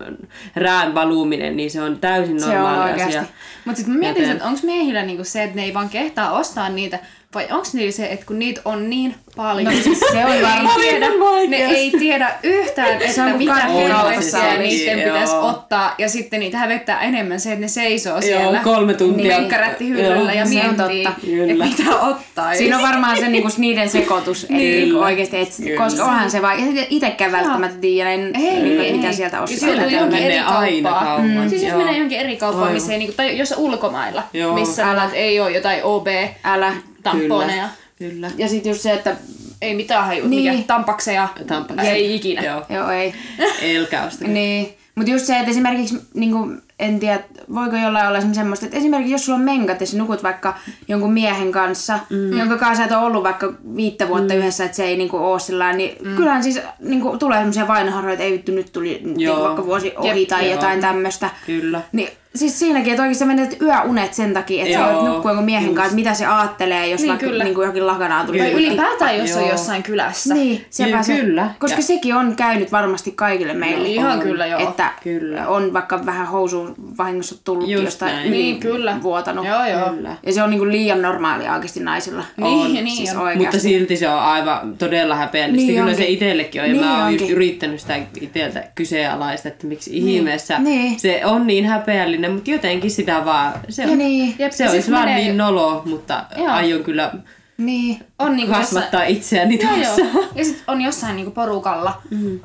[0.55, 3.17] rään valuminen, niin se on täysin Se on normaali oikeasti.
[3.17, 3.29] asia.
[3.65, 6.69] Mutta sitten mietin, Joten- että onko miehillä niinku se, että ne ei vaan kehtaa ostaa
[6.69, 6.99] niitä,
[7.35, 10.35] vai onko niillä se, että kun niitä on niin paljon, No siis se on ne,
[10.37, 10.79] ei varmaan...
[10.81, 11.07] tiedä,
[11.49, 15.13] ne ei tiedä yhtään, että mitä helvettiä niiden Joo.
[15.13, 19.37] pitäisi ottaa, ja sitten niitä hävettää enemmän se, että ne seisoo siellä kolme tuntia.
[19.37, 21.05] penkkarättihyllyllä ja Se on miettii,
[21.51, 22.55] että mitä ottaa.
[22.55, 24.79] Siinä on varmaan se niinku niiden sekoitus, että Niin.
[24.83, 25.83] niinku oikeasti, et, Kyllä.
[25.83, 26.65] koska onhan se vaikea.
[26.89, 29.13] Itsekään välttämättä tiedä, en, Ei, niinku, ei, mitä ei.
[29.13, 29.59] sieltä ostaa.
[29.59, 31.21] sieltä Sieltä johonkin menee eri aina kauppaan.
[31.33, 34.23] kauan, Siis jos menee johonkin eri kauppaan, missä ei, niinku, tai jos ulkomailla,
[34.53, 36.07] missä ei ole jotain OB,
[36.43, 36.73] Älä.
[37.11, 37.69] Tamponeja.
[37.99, 38.31] Kyllä.
[38.37, 39.15] Ja sitten just se, että
[39.61, 40.53] Ei mitään haju, Niin.
[40.53, 41.91] mikä tampakseja, Tampakseja.
[41.91, 42.41] ei ikinä.
[42.41, 42.65] Joo.
[42.69, 43.13] joo ei.
[43.61, 44.09] Elkä.
[44.27, 44.73] Niin.
[44.95, 46.37] Mutta just se, että esimerkiksi, niinku,
[46.79, 47.19] en tiedä,
[47.53, 50.53] voiko jollain olla semmoista, että esimerkiksi jos sulla on menkat ja sä nukut vaikka
[50.87, 52.37] jonkun miehen kanssa, mm.
[52.37, 54.39] jonka kanssa sä et ole ollut vaikka viittä vuotta mm.
[54.39, 56.15] yhdessä, että se ei niinku ole sillä niin mm.
[56.15, 59.43] kyllähän siis niinku, tulee semmoisia vainoharjoja, että ei vittu nyt tuli niinku, Joo.
[59.43, 60.53] vaikka vuosi ohi Jep, tai joo.
[60.55, 61.29] jotain tämmöistä.
[61.45, 61.81] Kyllä.
[61.91, 65.31] Niin siis siinäkin, että oikeasti sä menet yöunet sen takia, että sä Joo, voit nukkua
[65.31, 65.75] jonkun miehen just.
[65.75, 67.43] kanssa, että mitä se aajattelee, jos Niin, vaikka kyllä.
[67.43, 68.37] niinku jokin lakanaa tuli.
[68.37, 69.51] Tai ylipäätään, jos on Joo.
[69.51, 70.33] jossain kylässä.
[70.33, 71.15] Niin, sepä Ky- se.
[71.17, 71.49] kyllä.
[71.59, 73.87] Koska Ja- sekin on käynyt varmasti kaikille meille.
[73.87, 74.19] No, ihan On.
[74.19, 74.59] kyllä, joo.
[74.59, 75.47] Että Kyllä.
[75.47, 76.64] on vaikka vähän housuun
[76.97, 78.27] vahingossa tullut Just jostain näin.
[78.27, 78.97] yli Niin, kyllä.
[79.03, 79.45] vuotanut.
[79.45, 79.89] Joo, joo.
[79.89, 80.15] Kyllä.
[80.25, 82.23] Ja se on niinku liian normaalia oikeasti naisilla.
[82.37, 82.73] Niin, On.
[82.73, 83.17] niin siis on.
[83.21, 83.43] oikeasti.
[83.43, 85.57] Mutta silti se on aivan todella häpeällistä.
[85.57, 85.97] Niin Kyllä onkin.
[85.97, 86.67] se itsellekin on.
[86.67, 87.35] Ja Niin mä oon just onkin.
[87.35, 90.99] yrittänyt sitä itseltä kyseenalaista, että miksi ihmeessä Niin.
[90.99, 94.35] se on niin häpeällinen, mutta jotenkin sitä vaan, se, Ja on, niin.
[94.39, 96.47] Jep, se ja olisi vaan menee- niin nolo, mutta Joo.
[96.47, 97.11] aion kyllä
[97.57, 97.99] Niin.
[98.19, 100.01] On niinku kasvattaa itseäni Joo, tuossa.
[100.01, 100.25] joo.
[100.35, 102.01] Ja sit on jossain niinku porukalla.
[102.09, 102.39] Mm.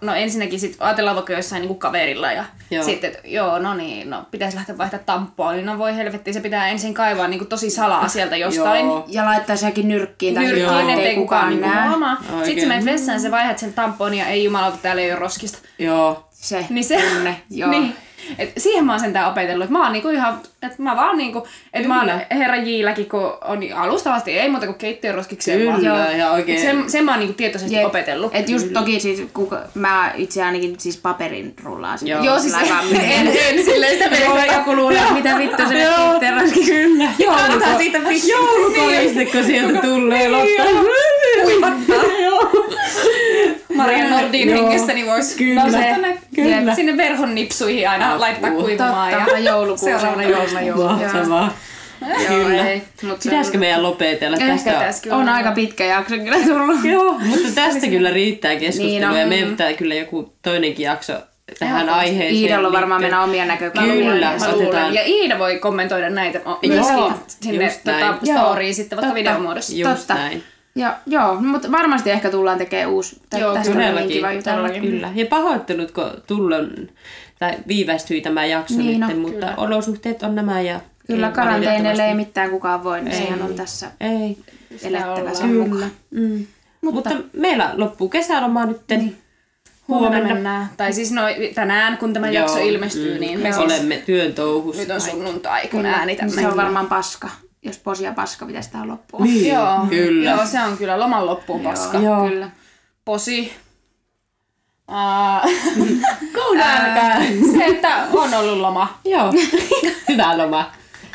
[0.00, 2.44] No ensinnäkin sit ajatellaan vaikka jossain niinku kaverilla ja Joo.
[2.70, 2.84] joo.
[2.84, 6.40] sitten, että joo, no niin, no pitäisi lähteä vaihtaa tampoa, niin no voi helvetti, se
[6.40, 8.86] pitää ensin kaivaa niinku tosi salaa sieltä jostain.
[8.86, 9.04] Joo.
[9.08, 11.88] Ja laittaa se johonkin nyrkkiin tai Nyrkkiin, jotain, ettei kukaan niinku näe.
[12.32, 12.44] Oikein.
[12.44, 15.58] Sitten sä menet vessaan, sä vaihdat sen tampoon ja ei jumalauta, täällä ei ole roskista.
[15.78, 16.28] Joo.
[16.30, 17.40] Se, Niin se- tunne.
[17.50, 17.70] Joo.
[17.70, 17.96] Niin.
[18.38, 21.46] Et siihen mä oon sentään opetellut, että mä oon niinku ihan, että mä vaan niinku,
[21.72, 26.18] että mä oon herra Jiilläkin, kun on alustavasti ei muuta kuin keittiöroskikseen Kyllä, vaan.
[26.18, 27.84] ja oikein- Et Sen, sen mä oon niinku tietoisesti Jep.
[27.86, 28.34] opetellut.
[28.34, 32.10] Et just toki siis, kuka, mä itse ainakin siis paperin rullaan sitä.
[32.10, 32.24] Joo.
[32.24, 34.52] Joo, siis vaan en, en silleen sitä Joo, mene.
[34.54, 35.86] joku luulee, että mitä vittu se
[36.20, 36.66] teraskin.
[36.66, 37.08] Kyllä.
[37.52, 38.28] Antaa siitä pikku.
[38.28, 40.62] Joulukolisteko sieltä tulee Lotta?
[42.22, 42.50] Joo.
[43.82, 44.62] Maria Nordin Joo.
[44.70, 45.62] hengessä, niin vois Kyllä.
[45.64, 46.74] nostaa tonne Kyllä.
[46.74, 48.20] sinne verhon nipsuihin aina Apua.
[48.20, 49.14] laittaa kuivumaan.
[49.14, 49.84] Totta, ja joulukuusi.
[49.84, 51.00] Seuraavana jouluna jouluna.
[51.02, 51.48] Joo,
[52.28, 52.64] Kyllä.
[53.22, 54.70] Pitäisikö meidän lopetella Ehkä tästä?
[54.72, 56.84] tässä kyllä on aika pitkä jakso kyllä tullut.
[56.84, 61.12] Joo, mutta tästä kyllä riittää keskustelua Niin ja meidän pitää kyllä joku toinenkin jakso
[61.58, 62.10] tähän Ehdottomasti.
[62.10, 62.34] aiheeseen.
[62.34, 63.92] Iidalla on varmaan mennä omia näkökulmia.
[64.12, 64.32] Kyllä.
[64.54, 69.14] Otetaan- Ja Iida voi kommentoida näitä o- Joo, myöskin sinne tota, storyin sitten vaikka Totta.
[69.14, 69.72] videomuodossa.
[69.76, 70.14] Just Totta.
[70.14, 70.42] näin.
[70.74, 73.20] Ja, joo, mutta varmasti ehkä tullaan tekemään uusi.
[73.30, 74.70] Tä- Joo, tästä on niin kiva jutella.
[74.70, 75.10] Kyllä.
[75.14, 76.70] Ja pahoittelut, kun tullon,
[77.38, 79.54] tai viivästyi tämä jakso Niin nyt, on, mutta kyllä.
[79.56, 80.60] olosuhteet on nämä.
[80.60, 84.36] Ja Kyllä ei karanteenille ei mitään kukaan voi, niin sehän on tässä Ei.
[84.82, 85.90] elettävä sen mukaan.
[86.10, 86.46] Mm.
[86.80, 88.80] Mutta, mutta meillä loppuu kesäloma nyt.
[88.90, 89.16] Niin.
[89.88, 90.34] Huomenna Huomenna.
[90.34, 90.66] mennään.
[90.76, 91.22] Tai siis no,
[91.54, 94.82] tänään, kun tämä Joo, jakso ilmestyy, mm, niin me siis, olemme työn touhussa.
[94.82, 95.92] nyt on sunnuntai, kun Kyllä.
[95.92, 96.32] äänitämme.
[96.32, 97.28] Se on varmaan paska,
[97.62, 99.22] jos posi ja paska pitäisi tähän loppuun.
[99.22, 100.30] Niin, Joo, kyllä.
[100.30, 101.98] joo, se on kyllä loman loppuun paska.
[101.98, 102.28] Joo.
[102.28, 102.50] Kyllä.
[103.04, 103.52] Posi.
[104.90, 105.50] Uh,
[106.42, 107.20] Kounälkää!
[107.52, 108.98] se, että on ollut loma.
[109.04, 109.32] Joo,
[110.08, 110.72] hyvä loma.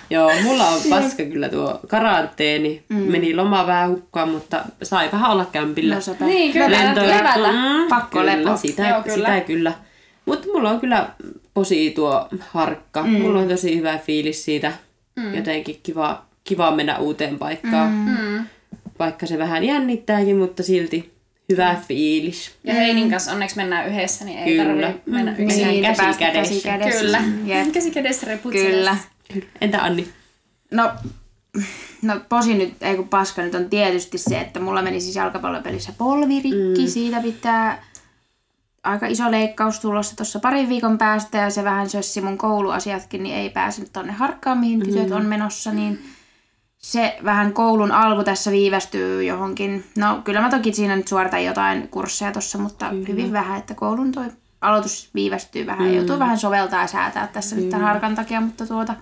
[0.10, 2.84] Joo, mulla on paska kyllä tuo karanteeni.
[2.90, 2.96] Mm.
[2.98, 5.96] Meni loma vähän hukkaan, mutta sai vähän olla kämpillä.
[6.20, 6.26] No.
[6.28, 7.52] Niin, kyllä, Lentoja- levätä.
[7.52, 8.58] Mm, Pakko kyllä, lepo.
[8.58, 9.16] Sitä, Joo, kyllä.
[9.16, 9.74] sitä kyllä.
[10.26, 11.10] Mutta mulla on kyllä
[11.54, 13.04] posi tuo harkka.
[13.04, 13.10] Mm.
[13.22, 14.72] Mulla on tosi hyvä fiilis siitä.
[15.16, 15.34] Mm.
[15.36, 17.92] Jotenkin kiva, kiva mennä uuteen paikkaan.
[17.92, 18.46] Mm.
[19.00, 21.14] Vaikka se vähän jännittääkin, mutta silti
[21.52, 22.56] hyvä fiilis.
[22.64, 24.64] Ja Heinin kanssa onneksi mennään yhdessä, niin ei Kyllä.
[24.64, 25.44] tarvitse mennä Mm.
[25.44, 25.48] yksin.
[25.68, 26.54] Mennään Niin, käsi kädessä.
[26.54, 27.00] käsi kädessä.
[27.00, 27.22] Kyllä.
[27.46, 27.72] Jep.
[27.72, 28.98] Käsi kädessä Kyllä.
[29.62, 30.08] Entä Anni?
[30.72, 30.92] No,
[32.02, 35.94] no posi nyt, ei kun paska nyt on tietysti se, että mulla meni siis jalkapallopelissä
[35.98, 36.82] polvi rikki.
[36.82, 36.88] Mm.
[36.88, 37.84] Siitä pitää
[38.84, 43.36] aika iso leikkaus tulossa tuossa parin viikon päästä ja se vähän sössi mun kouluasiatkin, niin
[43.36, 46.00] ei päässyt tonne harkkaan, mihin tytöt on menossa, niin
[46.86, 49.84] se vähän koulun alku tässä viivästyy johonkin.
[49.98, 53.08] No kyllä mä toki siinä nyt suoritan jotain kursseja tuossa, mutta kyllä.
[53.08, 54.26] hyvin vähän, että koulun toi
[54.62, 55.88] aloitus viivästyy vähän.
[55.88, 55.94] Mm.
[55.94, 58.94] Joutuu vähän soveltaa ja säätää tässä nyt tämän harkan takia, mutta tuota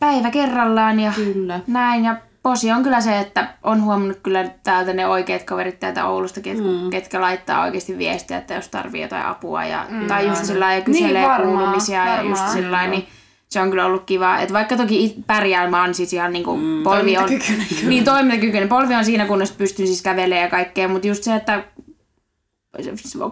[0.00, 1.60] päivä kerrallaan ja Kyllä.
[1.66, 2.04] näin.
[2.04, 6.40] Ja posi on kyllä se, että on huomannut kyllä täältä ne oikeat kaverit täältä Oulusta,
[6.40, 6.90] ket, mm.
[6.90, 10.80] ketkä laittaa oikeasti viestiä, että jos tarvii jotain apua ja, mm, tai just sillä ja
[10.80, 13.06] kyselee Niin, varmaan, kuulumisia ja just sillä niin
[13.54, 14.38] se on kyllä ollut kiva.
[14.38, 17.24] Että vaikka toki it- pärjään, mä oon siis ihan niinku mm, polvi on...
[17.24, 18.68] toimintakykyinen Niin, toimintakykyinen.
[18.68, 21.64] Polvi on siinä kunnossa, pystyn siis kävelemään ja kaikkea, mutta just se, että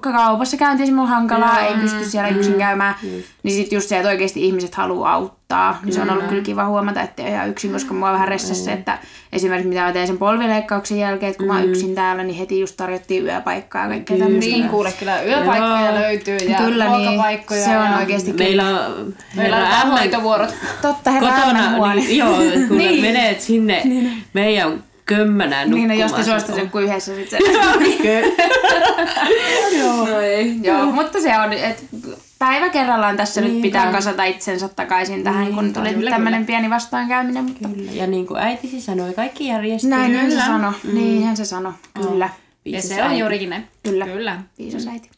[0.01, 2.95] kaupassa käynti on hankalaa, ei pysty siellä yksin käymään,
[3.43, 6.43] niin sitten just se, että oikeasti ihmiset haluaa auttaa, niin se on ollut kyllä.
[6.43, 8.99] kiva huomata, että ei ole ihan yksin, koska mua vähän ressasi se, että
[9.32, 12.61] esimerkiksi mitä mä tein sen polvileikkauksen jälkeen, että kun mä oon yksin täällä, niin heti
[12.61, 14.51] just tarjottiin yöpaikkaa ja kaikkea tämmöistä.
[14.51, 15.95] Niin, kuule, kyllä yöpaikkoja Joo.
[16.01, 17.20] löytyy ja Kyllä niin,
[17.64, 18.32] se on oikeasti.
[18.32, 20.55] Meillä on, Meillä on Ämmän hoitovuorot.
[20.82, 22.36] Totta, herra kotona, niin, joo,
[22.68, 23.03] kun Niin.
[23.03, 23.82] menet sinne
[24.32, 26.29] meidän kömmänään Niin, no nukkumaan.
[26.29, 27.49] jos te on- joku yhdessä sitten se.
[29.79, 30.07] Joo.
[30.07, 30.57] No ei.
[30.63, 31.83] Joo, mutta se on, että
[32.39, 33.93] päivä kerrallaan tässä nyt Niin, pitää kai.
[33.93, 37.45] kasata itsensä takaisin tähän, kun tuli kyllä, tämmöinen pieni vastaankäyminen.
[37.45, 37.91] Mutta Kyllä.
[37.93, 39.91] Ja niin kuin äitisi sanoi, kaikki järjestyy.
[39.91, 40.73] näinhän se sanoi.
[40.93, 41.73] Niinhän se sanoi.
[42.03, 42.25] Kyllä.
[42.25, 42.31] Ja
[42.73, 43.69] Viisas se on juurikin näin.
[43.83, 44.07] Kyllä.
[44.07, 44.41] Kyllä.
[44.59, 45.11] Viisas äiti.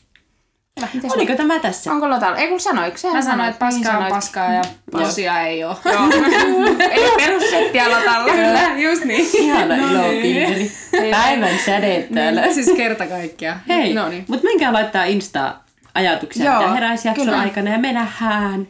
[0.94, 1.92] Mites Oliko tämä tässä?
[1.92, 2.36] Onko Lotalla?
[2.36, 3.10] Ei kun sanoiko se?
[3.12, 5.76] Mä sanoin, että paskaa on paskaa ja posia ei oo.
[5.84, 6.08] Joo.
[6.90, 8.32] Eli perussettiä Lotalla.
[8.32, 9.26] Kyllä, just niin.
[9.34, 10.72] Ihana ilopilleri.
[11.10, 12.42] Päivän säde täällä.
[12.54, 13.60] Siis kerta kaikkiaan.
[13.68, 14.24] Hei, No niin.
[14.28, 15.54] mutta menkää laittaa Insta
[15.94, 17.38] ajatuksia, Joo, mitä heräisi jakson kyllä.
[17.40, 18.66] aikana ja me nähdään.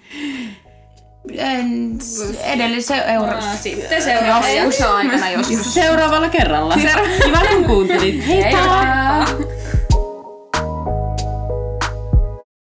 [1.39, 1.99] En,
[2.45, 3.37] edellisen euro.
[3.61, 5.75] Sitten seuraava jakso aikana joskus.
[5.75, 6.75] Seuraavalla kerralla.
[7.25, 8.27] Kiva kun kuuntelit.
[8.27, 8.59] Heippa!
[8.59, 9.27] Heippa!